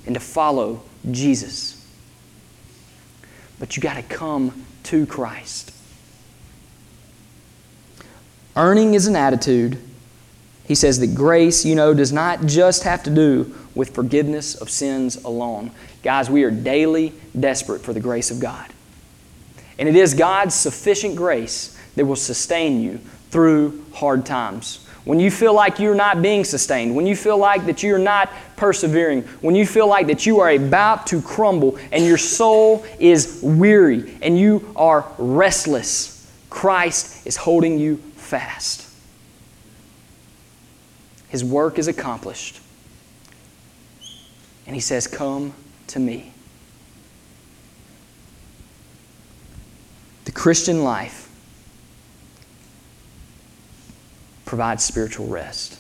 and 0.05 0.13
to 0.13 0.19
follow 0.19 0.81
Jesus. 1.09 1.81
But 3.59 3.75
you 3.75 3.81
got 3.81 3.95
to 3.95 4.03
come 4.03 4.65
to 4.83 5.05
Christ. 5.05 5.71
Earning 8.55 8.93
is 8.93 9.07
an 9.07 9.15
attitude. 9.15 9.77
He 10.65 10.75
says 10.75 10.99
that 10.99 11.15
grace, 11.15 11.65
you 11.65 11.75
know, 11.75 11.93
does 11.93 12.11
not 12.11 12.45
just 12.45 12.83
have 12.83 13.03
to 13.03 13.09
do 13.09 13.55
with 13.75 13.93
forgiveness 13.93 14.55
of 14.55 14.69
sins 14.69 15.15
alone. 15.23 15.71
Guys, 16.03 16.29
we 16.29 16.43
are 16.43 16.51
daily 16.51 17.13
desperate 17.37 17.81
for 17.81 17.93
the 17.93 17.99
grace 17.99 18.31
of 18.31 18.39
God. 18.39 18.71
And 19.77 19.89
it 19.89 19.95
is 19.95 20.13
God's 20.13 20.55
sufficient 20.55 21.15
grace 21.15 21.77
that 21.95 22.05
will 22.05 22.15
sustain 22.15 22.81
you 22.81 22.99
through 23.35 23.83
hard 23.91 24.25
times. 24.25 24.87
When 25.03 25.19
you 25.19 25.29
feel 25.29 25.53
like 25.53 25.77
you're 25.77 25.93
not 25.93 26.21
being 26.21 26.45
sustained, 26.45 26.95
when 26.95 27.05
you 27.05 27.17
feel 27.17 27.37
like 27.37 27.65
that 27.65 27.83
you're 27.83 27.97
not 27.99 28.31
persevering, 28.55 29.23
when 29.41 29.55
you 29.55 29.67
feel 29.67 29.87
like 29.87 30.07
that 30.07 30.25
you 30.25 30.39
are 30.39 30.51
about 30.51 31.05
to 31.07 31.21
crumble 31.21 31.77
and 31.91 32.05
your 32.05 32.17
soul 32.17 32.85
is 32.97 33.41
weary 33.43 34.17
and 34.21 34.39
you 34.39 34.71
are 34.77 35.05
restless, 35.17 36.31
Christ 36.49 37.27
is 37.27 37.35
holding 37.35 37.77
you 37.77 37.97
fast. 38.15 38.89
His 41.27 41.43
work 41.43 41.77
is 41.77 41.89
accomplished. 41.89 42.61
And 44.65 44.73
he 44.73 44.79
says, 44.81 45.07
Come 45.07 45.53
to 45.87 45.99
me. 45.99 46.31
The 50.23 50.31
Christian 50.31 50.85
life 50.85 51.24
provides 54.45 54.83
spiritual 54.83 55.27
rest. 55.27 55.79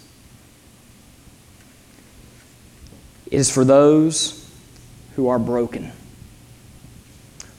It 3.27 3.39
is 3.39 3.51
for 3.51 3.63
those 3.63 4.49
who 5.15 5.27
are 5.27 5.39
broken, 5.39 5.91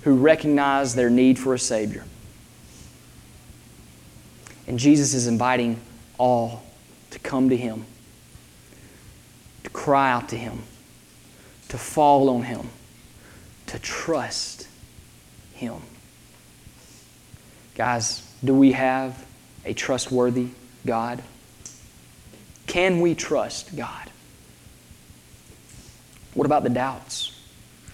who 0.03 0.14
recognize 0.16 0.95
their 0.95 1.11
need 1.11 1.38
for 1.38 1.55
a 1.55 1.59
Savior. 1.59 2.05
And 4.66 4.79
Jesus 4.79 5.14
is 5.14 5.27
inviting 5.27 5.81
all 6.19 6.62
to 7.11 7.19
come 7.19 7.49
to 7.51 7.57
Him, 7.57 7.87
to 9.64 9.71
cry 9.71 10.11
out 10.11 10.29
to 10.31 10.37
Him, 10.37 10.62
to 11.69 11.79
fall 11.79 12.29
on 12.31 12.42
Him, 12.42 12.69
to 13.66 13.79
trust 13.79 14.69
Him. 15.55 15.75
Guys, 17.75 18.23
do 18.45 18.55
we 18.55 18.73
have 18.73 19.25
a 19.64 19.73
trustworthy 19.73 20.49
God? 20.87 21.22
Can 22.66 23.01
we 23.01 23.14
trust 23.14 23.77
God? 23.77 24.11
What 26.35 26.46
about 26.46 26.62
the 26.62 26.70
doubts? 26.70 27.33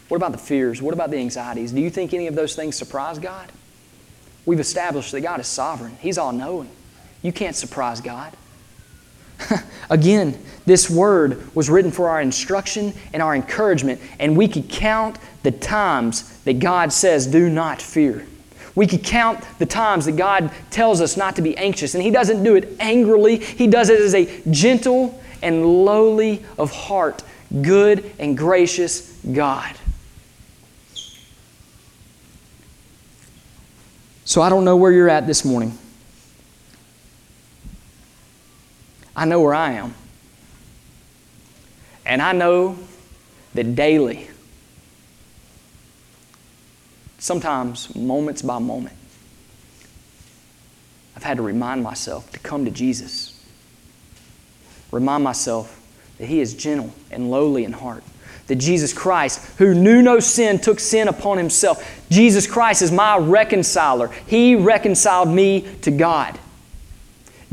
What 0.09 0.17
about 0.17 0.33
the 0.33 0.39
fears? 0.39 0.83
What 0.83 0.95
about 0.95 1.11
the 1.11 1.19
anxieties? 1.19 1.73
Do 1.73 1.81
you 1.81 1.91
think 1.91 2.13
any 2.13 2.27
of 2.27 2.35
those 2.35 2.55
things 2.55 2.77
surprise 2.77 3.19
God? 3.19 3.51
We've 4.45 4.61
established 4.61 5.13
that 5.13 5.21
God 5.21 5.41
is 5.41 5.47
sovereign, 5.47 5.97
He's 6.01 6.19
all 6.19 6.33
knowing. 6.33 6.71
You 7.23 7.33
can't 7.33 7.55
surprise 7.55 8.01
God. 8.01 8.33
Again, 9.91 10.39
this 10.67 10.91
word 10.91 11.55
was 11.55 11.71
written 11.71 11.91
for 11.91 12.09
our 12.09 12.21
instruction 12.21 12.93
and 13.13 13.23
our 13.23 13.35
encouragement, 13.35 14.01
and 14.19 14.37
we 14.37 14.49
could 14.49 14.69
count 14.69 15.19
the 15.43 15.53
times 15.53 16.39
that 16.41 16.59
God 16.59 16.93
says, 16.93 17.27
Do 17.27 17.49
not 17.49 17.81
fear. 17.81 18.27
We 18.75 18.87
could 18.87 19.05
count 19.05 19.45
the 19.59 19.67
times 19.67 20.07
that 20.07 20.17
God 20.17 20.51
tells 20.71 21.01
us 21.01 21.17
not 21.17 21.37
to 21.37 21.43
be 21.43 21.57
anxious, 21.57 21.95
and 21.95 22.03
He 22.03 22.11
doesn't 22.11 22.43
do 22.43 22.57
it 22.57 22.77
angrily. 22.81 23.39
He 23.39 23.67
does 23.67 23.91
it 23.91 24.01
as 24.01 24.15
a 24.15 24.43
gentle 24.51 25.21
and 25.43 25.85
lowly 25.85 26.45
of 26.59 26.73
heart, 26.73 27.23
good 27.61 28.11
and 28.19 28.37
gracious 28.37 29.13
God. 29.33 29.75
So 34.25 34.41
I 34.41 34.49
don't 34.49 34.65
know 34.65 34.77
where 34.77 34.93
you're 34.93 35.11
at 35.11 35.27
this 35.27 35.45
morning. 35.45 35.77
I 39.15 39.27
know 39.27 39.41
where 39.43 39.55
I 39.55 39.73
am. 39.73 39.95
And 42.07 42.23
I 42.23 42.33
know 42.33 42.79
that 43.55 43.75
daily 43.75 44.29
sometimes 47.23 47.95
moments 47.95 48.43
by 48.43 48.59
moment. 48.59 48.97
I've 51.17 51.23
had 51.23 51.37
to 51.37 51.43
remind 51.43 51.83
myself 51.83 52.31
to 52.33 52.39
come 52.41 52.65
to 52.65 52.71
Jesus. 52.71 53.41
Remind 54.91 55.23
myself 55.23 55.81
that 56.19 56.27
He 56.27 56.41
is 56.41 56.53
gentle 56.53 56.93
and 57.13 57.31
lowly 57.31 57.65
in 57.65 57.73
heart. 57.73 58.03
That 58.49 58.57
Jesus 58.57 58.93
Christ, 58.93 59.57
who 59.59 59.73
knew 59.73 60.03
no 60.03 60.19
sin, 60.19 60.59
took 60.59 60.81
sin 60.81 61.07
upon 61.07 61.39
Himself. 61.39 62.03
Jesus 62.11 62.49
Christ 62.49 62.83
is 62.83 62.91
my 62.91 63.17
reconciler. 63.17 64.09
He 64.27 64.57
reconciled 64.57 65.29
me 65.29 65.61
to 65.83 65.93
God. 65.93 66.37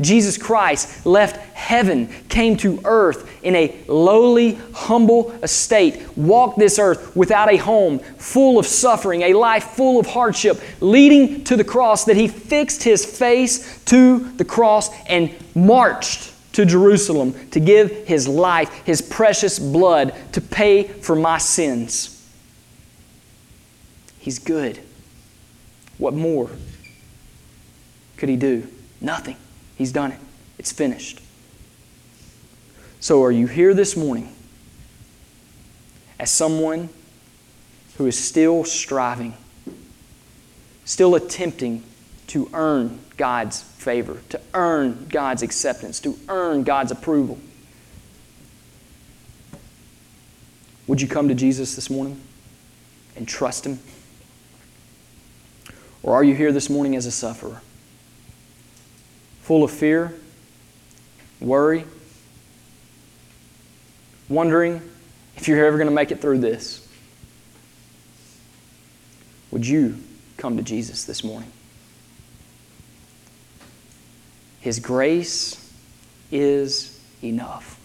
Jesus 0.00 0.36
Christ 0.36 1.06
left 1.06 1.49
heaven, 1.60 2.08
came 2.28 2.56
to 2.56 2.80
earth 2.84 3.30
in 3.44 3.54
a 3.54 3.76
lowly, 3.86 4.54
humble 4.72 5.30
estate, 5.42 6.02
walked 6.16 6.58
this 6.58 6.78
earth 6.78 7.14
without 7.14 7.52
a 7.52 7.56
home, 7.58 7.98
full 7.98 8.58
of 8.58 8.66
suffering, 8.66 9.22
a 9.22 9.34
life 9.34 9.64
full 9.64 10.00
of 10.00 10.06
hardship, 10.06 10.60
leading 10.80 11.44
to 11.44 11.56
the 11.56 11.64
cross, 11.64 12.06
that 12.06 12.16
he 12.16 12.26
fixed 12.26 12.82
his 12.82 13.04
face 13.04 13.84
to 13.84 14.30
the 14.32 14.44
cross 14.44 14.90
and 15.06 15.32
marched 15.54 16.32
to 16.54 16.64
Jerusalem 16.64 17.34
to 17.50 17.60
give 17.60 18.06
his 18.06 18.26
life, 18.26 18.70
his 18.84 19.02
precious 19.02 19.58
blood, 19.58 20.14
to 20.32 20.40
pay 20.40 20.84
for 20.84 21.14
my 21.14 21.38
sins. 21.38 22.16
He's 24.18 24.38
good. 24.38 24.80
What 25.98 26.14
more 26.14 26.50
could 28.16 28.28
he 28.28 28.36
do? 28.36 28.66
Nothing. 29.00 29.36
He's 29.76 29.92
done 29.92 30.12
it, 30.12 30.18
it's 30.58 30.72
finished. 30.72 31.20
So, 33.00 33.22
are 33.24 33.32
you 33.32 33.46
here 33.46 33.74
this 33.74 33.96
morning 33.96 34.34
as 36.18 36.30
someone 36.30 36.90
who 37.96 38.06
is 38.06 38.18
still 38.18 38.62
striving, 38.64 39.34
still 40.84 41.14
attempting 41.14 41.82
to 42.26 42.48
earn 42.52 43.00
God's 43.16 43.62
favor, 43.62 44.18
to 44.28 44.40
earn 44.54 45.06
God's 45.08 45.42
acceptance, 45.42 45.98
to 46.00 46.16
earn 46.28 46.62
God's 46.62 46.92
approval. 46.92 47.38
Would 50.86 51.00
you 51.00 51.08
come 51.08 51.28
to 51.28 51.34
Jesus 51.34 51.74
this 51.74 51.90
morning 51.90 52.20
and 53.16 53.26
trust 53.26 53.66
Him? 53.66 53.80
Or 56.02 56.14
are 56.14 56.22
you 56.22 56.34
here 56.34 56.52
this 56.52 56.70
morning 56.70 56.94
as 56.96 57.06
a 57.06 57.10
sufferer? 57.10 57.62
Full 59.42 59.64
of 59.64 59.70
fear, 59.70 60.14
worry, 61.40 61.84
wondering 64.30 64.80
if 65.36 65.48
you're 65.48 65.64
ever 65.66 65.76
going 65.76 65.88
to 65.88 65.94
make 65.94 66.10
it 66.10 66.20
through 66.20 66.38
this? 66.38 66.86
Would 69.50 69.66
you 69.66 69.98
come 70.36 70.56
to 70.56 70.62
Jesus 70.62 71.04
this 71.04 71.22
morning? 71.22 71.50
His 74.60 74.78
grace 74.78 75.72
is 76.30 77.00
enough. 77.22 77.78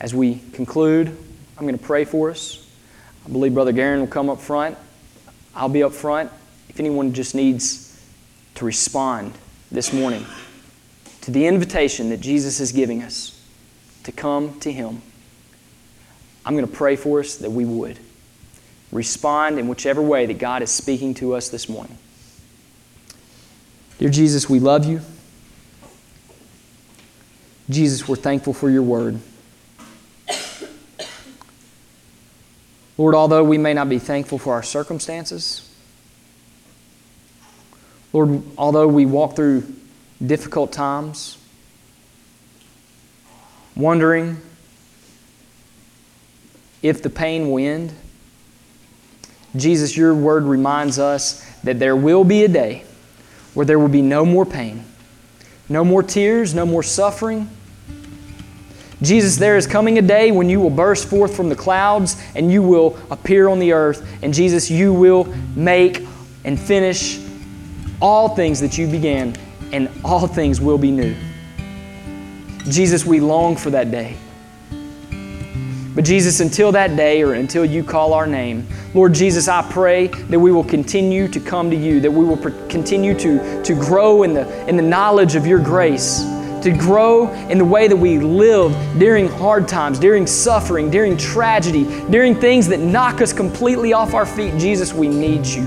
As 0.00 0.14
we 0.14 0.40
conclude, 0.52 1.08
I'm 1.08 1.64
going 1.64 1.76
to 1.76 1.84
pray 1.84 2.04
for 2.04 2.30
us. 2.30 2.64
I 3.26 3.30
believe 3.30 3.54
Brother 3.54 3.72
Garen 3.72 4.00
will 4.00 4.06
come 4.06 4.30
up 4.30 4.40
front. 4.40 4.78
I'll 5.54 5.68
be 5.68 5.82
up 5.82 5.92
front. 5.92 6.30
If 6.68 6.78
anyone 6.78 7.12
just 7.12 7.34
needs 7.34 8.00
to 8.54 8.64
respond 8.64 9.32
this 9.72 9.92
morning 9.92 10.24
to 11.22 11.30
the 11.30 11.46
invitation 11.46 12.10
that 12.10 12.20
Jesus 12.20 12.60
is 12.60 12.70
giving 12.70 13.02
us 13.02 13.37
to 14.04 14.12
come 14.12 14.58
to 14.60 14.72
Him, 14.72 15.02
I'm 16.44 16.54
going 16.54 16.66
to 16.66 16.72
pray 16.72 16.96
for 16.96 17.20
us 17.20 17.36
that 17.36 17.50
we 17.50 17.64
would 17.64 17.98
respond 18.90 19.58
in 19.58 19.68
whichever 19.68 20.00
way 20.00 20.26
that 20.26 20.38
God 20.38 20.62
is 20.62 20.70
speaking 20.70 21.14
to 21.14 21.34
us 21.34 21.48
this 21.48 21.68
morning. 21.68 21.98
Dear 23.98 24.10
Jesus, 24.10 24.48
we 24.48 24.60
love 24.60 24.84
you. 24.84 25.00
Jesus, 27.68 28.08
we're 28.08 28.16
thankful 28.16 28.54
for 28.54 28.70
your 28.70 28.82
word. 28.82 29.20
Lord, 32.96 33.14
although 33.14 33.44
we 33.44 33.58
may 33.58 33.74
not 33.74 33.88
be 33.88 33.98
thankful 33.98 34.38
for 34.38 34.54
our 34.54 34.62
circumstances, 34.62 35.70
Lord, 38.12 38.42
although 38.56 38.88
we 38.88 39.06
walk 39.06 39.36
through 39.36 39.72
difficult 40.24 40.72
times, 40.72 41.37
wondering 43.78 44.36
if 46.82 47.02
the 47.02 47.08
pain 47.08 47.50
will 47.50 47.64
end, 47.64 47.92
Jesus, 49.56 49.96
your 49.96 50.14
word 50.14 50.44
reminds 50.44 50.98
us 50.98 51.42
that 51.62 51.78
there 51.78 51.96
will 51.96 52.24
be 52.24 52.44
a 52.44 52.48
day 52.48 52.84
where 53.54 53.64
there 53.64 53.78
will 53.78 53.88
be 53.88 54.02
no 54.02 54.26
more 54.26 54.44
pain, 54.44 54.84
no 55.68 55.84
more 55.84 56.02
tears, 56.02 56.54
no 56.54 56.66
more 56.66 56.82
suffering. 56.82 57.48
Jesus, 59.00 59.36
there 59.36 59.56
is 59.56 59.66
coming 59.66 59.98
a 59.98 60.02
day 60.02 60.32
when 60.32 60.50
you 60.50 60.60
will 60.60 60.70
burst 60.70 61.08
forth 61.08 61.34
from 61.34 61.48
the 61.48 61.56
clouds 61.56 62.20
and 62.34 62.52
you 62.52 62.62
will 62.62 62.98
appear 63.10 63.48
on 63.48 63.58
the 63.58 63.72
earth. 63.72 64.06
And 64.22 64.34
Jesus, 64.34 64.70
you 64.70 64.92
will 64.92 65.24
make 65.56 66.04
and 66.44 66.58
finish 66.58 67.20
all 68.00 68.28
things 68.28 68.60
that 68.60 68.78
you 68.78 68.86
began, 68.86 69.34
and 69.72 69.90
all 70.04 70.26
things 70.26 70.60
will 70.60 70.78
be 70.78 70.90
new. 70.90 71.14
Jesus, 72.68 73.04
we 73.04 73.20
long 73.20 73.56
for 73.56 73.70
that 73.70 73.90
day. 73.90 74.16
But 75.98 76.04
Jesus, 76.04 76.38
until 76.38 76.70
that 76.72 76.94
day 76.96 77.22
or 77.24 77.34
until 77.34 77.64
you 77.64 77.82
call 77.82 78.14
our 78.14 78.24
name, 78.24 78.68
Lord 78.94 79.14
Jesus, 79.14 79.48
I 79.48 79.68
pray 79.68 80.06
that 80.06 80.38
we 80.38 80.52
will 80.52 80.62
continue 80.62 81.26
to 81.26 81.40
come 81.40 81.70
to 81.70 81.76
you, 81.76 81.98
that 81.98 82.10
we 82.12 82.24
will 82.24 82.36
continue 82.68 83.14
to, 83.18 83.62
to 83.64 83.74
grow 83.74 84.22
in 84.22 84.32
the, 84.32 84.68
in 84.68 84.76
the 84.76 84.82
knowledge 84.82 85.34
of 85.34 85.44
your 85.44 85.58
grace, 85.58 86.20
to 86.62 86.70
grow 86.70 87.32
in 87.48 87.58
the 87.58 87.64
way 87.64 87.88
that 87.88 87.96
we 87.96 88.20
live 88.20 88.72
during 89.00 89.26
hard 89.26 89.66
times, 89.66 89.98
during 89.98 90.24
suffering, 90.24 90.88
during 90.88 91.16
tragedy, 91.16 91.82
during 92.10 92.32
things 92.32 92.68
that 92.68 92.78
knock 92.78 93.20
us 93.20 93.32
completely 93.32 93.92
off 93.92 94.14
our 94.14 94.26
feet. 94.26 94.56
Jesus, 94.56 94.92
we 94.92 95.08
need 95.08 95.44
you. 95.44 95.62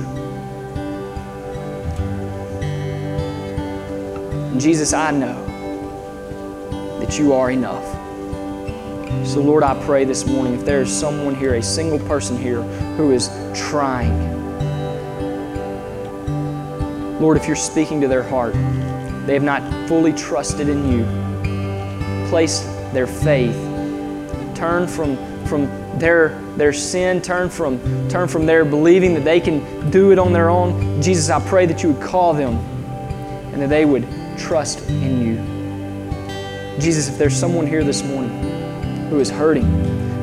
And 4.52 4.62
Jesus, 4.62 4.94
I 4.94 5.12
know 5.12 5.51
that 7.12 7.20
you 7.20 7.34
are 7.34 7.52
enough. 7.52 7.84
So, 9.28 9.42
Lord, 9.42 9.64
I 9.64 9.78
pray 9.84 10.06
this 10.06 10.26
morning 10.26 10.54
if 10.54 10.64
there 10.64 10.82
is 10.82 10.90
someone 10.90 11.36
here, 11.36 11.56
a 11.56 11.62
single 11.62 12.00
person 12.08 12.38
here, 12.38 12.62
who 12.96 13.12
is 13.12 13.30
trying, 13.54 14.18
Lord, 17.20 17.36
if 17.36 17.48
you're 17.48 17.58
speaking 17.58 18.00
to 18.00 18.08
their 18.08 18.24
heart, 18.24 18.54
they 19.28 19.34
have 19.34 19.44
not 19.44 19.62
fully 19.90 20.14
trusted 20.14 20.70
in 20.70 20.90
you, 20.90 22.30
placed 22.30 22.64
their 22.94 23.08
faith, 23.08 23.56
turn 24.56 24.88
from, 24.88 25.18
from 25.48 25.66
their, 26.00 26.40
their 26.56 26.72
sin, 26.72 27.22
turn 27.22 27.50
from, 27.50 28.08
turn 28.08 28.30
from 28.30 28.46
their 28.46 28.64
believing 28.64 29.14
that 29.16 29.26
they 29.26 29.42
can 29.42 29.92
do 29.92 30.14
it 30.14 30.18
on 30.18 30.32
their 30.32 30.50
own. 30.50 31.02
Jesus, 31.02 31.30
I 31.30 31.46
pray 31.46 31.66
that 31.66 31.84
you 31.84 31.92
would 31.92 32.02
call 32.02 32.34
them 32.34 32.56
and 33.52 33.62
that 33.62 33.70
they 33.70 33.84
would 33.84 34.08
trust 34.38 34.88
in 34.90 35.22
you. 35.22 35.51
Jesus, 36.82 37.08
if 37.08 37.18
there's 37.18 37.36
someone 37.36 37.68
here 37.68 37.84
this 37.84 38.04
morning, 38.04 38.32
who 39.10 39.20
is 39.20 39.30
hurting, 39.30 39.66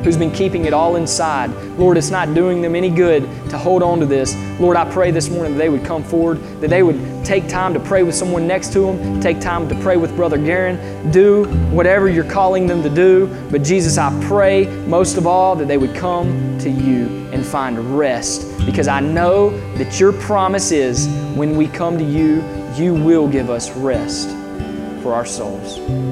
who's 0.03 0.17
been 0.17 0.31
keeping 0.31 0.65
it 0.65 0.73
all 0.73 0.95
inside. 0.95 1.49
Lord, 1.77 1.97
it's 1.97 2.09
not 2.09 2.33
doing 2.33 2.61
them 2.61 2.75
any 2.75 2.89
good 2.89 3.23
to 3.49 3.57
hold 3.57 3.83
on 3.83 3.99
to 3.99 4.05
this. 4.05 4.35
Lord, 4.59 4.75
I 4.75 4.89
pray 4.91 5.11
this 5.11 5.29
morning 5.29 5.53
that 5.53 5.59
they 5.59 5.69
would 5.69 5.85
come 5.85 6.03
forward, 6.03 6.41
that 6.61 6.69
they 6.69 6.83
would 6.83 7.23
take 7.23 7.47
time 7.47 7.73
to 7.73 7.79
pray 7.79 8.03
with 8.03 8.15
someone 8.15 8.47
next 8.47 8.73
to 8.73 8.79
them, 8.79 9.21
take 9.21 9.39
time 9.39 9.69
to 9.69 9.75
pray 9.75 9.97
with 9.97 10.15
Brother 10.15 10.37
Garen, 10.37 11.11
do 11.11 11.45
whatever 11.71 12.09
you're 12.09 12.29
calling 12.29 12.67
them 12.67 12.81
to 12.83 12.89
do. 12.89 13.27
But 13.51 13.63
Jesus, 13.63 13.97
I 13.97 14.09
pray 14.25 14.65
most 14.87 15.17
of 15.17 15.27
all 15.27 15.55
that 15.55 15.67
they 15.67 15.77
would 15.77 15.95
come 15.95 16.57
to 16.59 16.69
you 16.69 17.29
and 17.31 17.45
find 17.45 17.97
rest 17.97 18.65
because 18.65 18.87
I 18.87 18.99
know 18.99 19.51
that 19.77 19.99
your 19.99 20.13
promise 20.13 20.71
is 20.71 21.07
when 21.35 21.55
we 21.55 21.67
come 21.67 21.97
to 21.97 22.03
you, 22.03 22.43
you 22.75 22.93
will 22.93 23.27
give 23.27 23.49
us 23.49 23.71
rest 23.71 24.29
for 25.01 25.13
our 25.13 25.25
souls. 25.25 26.08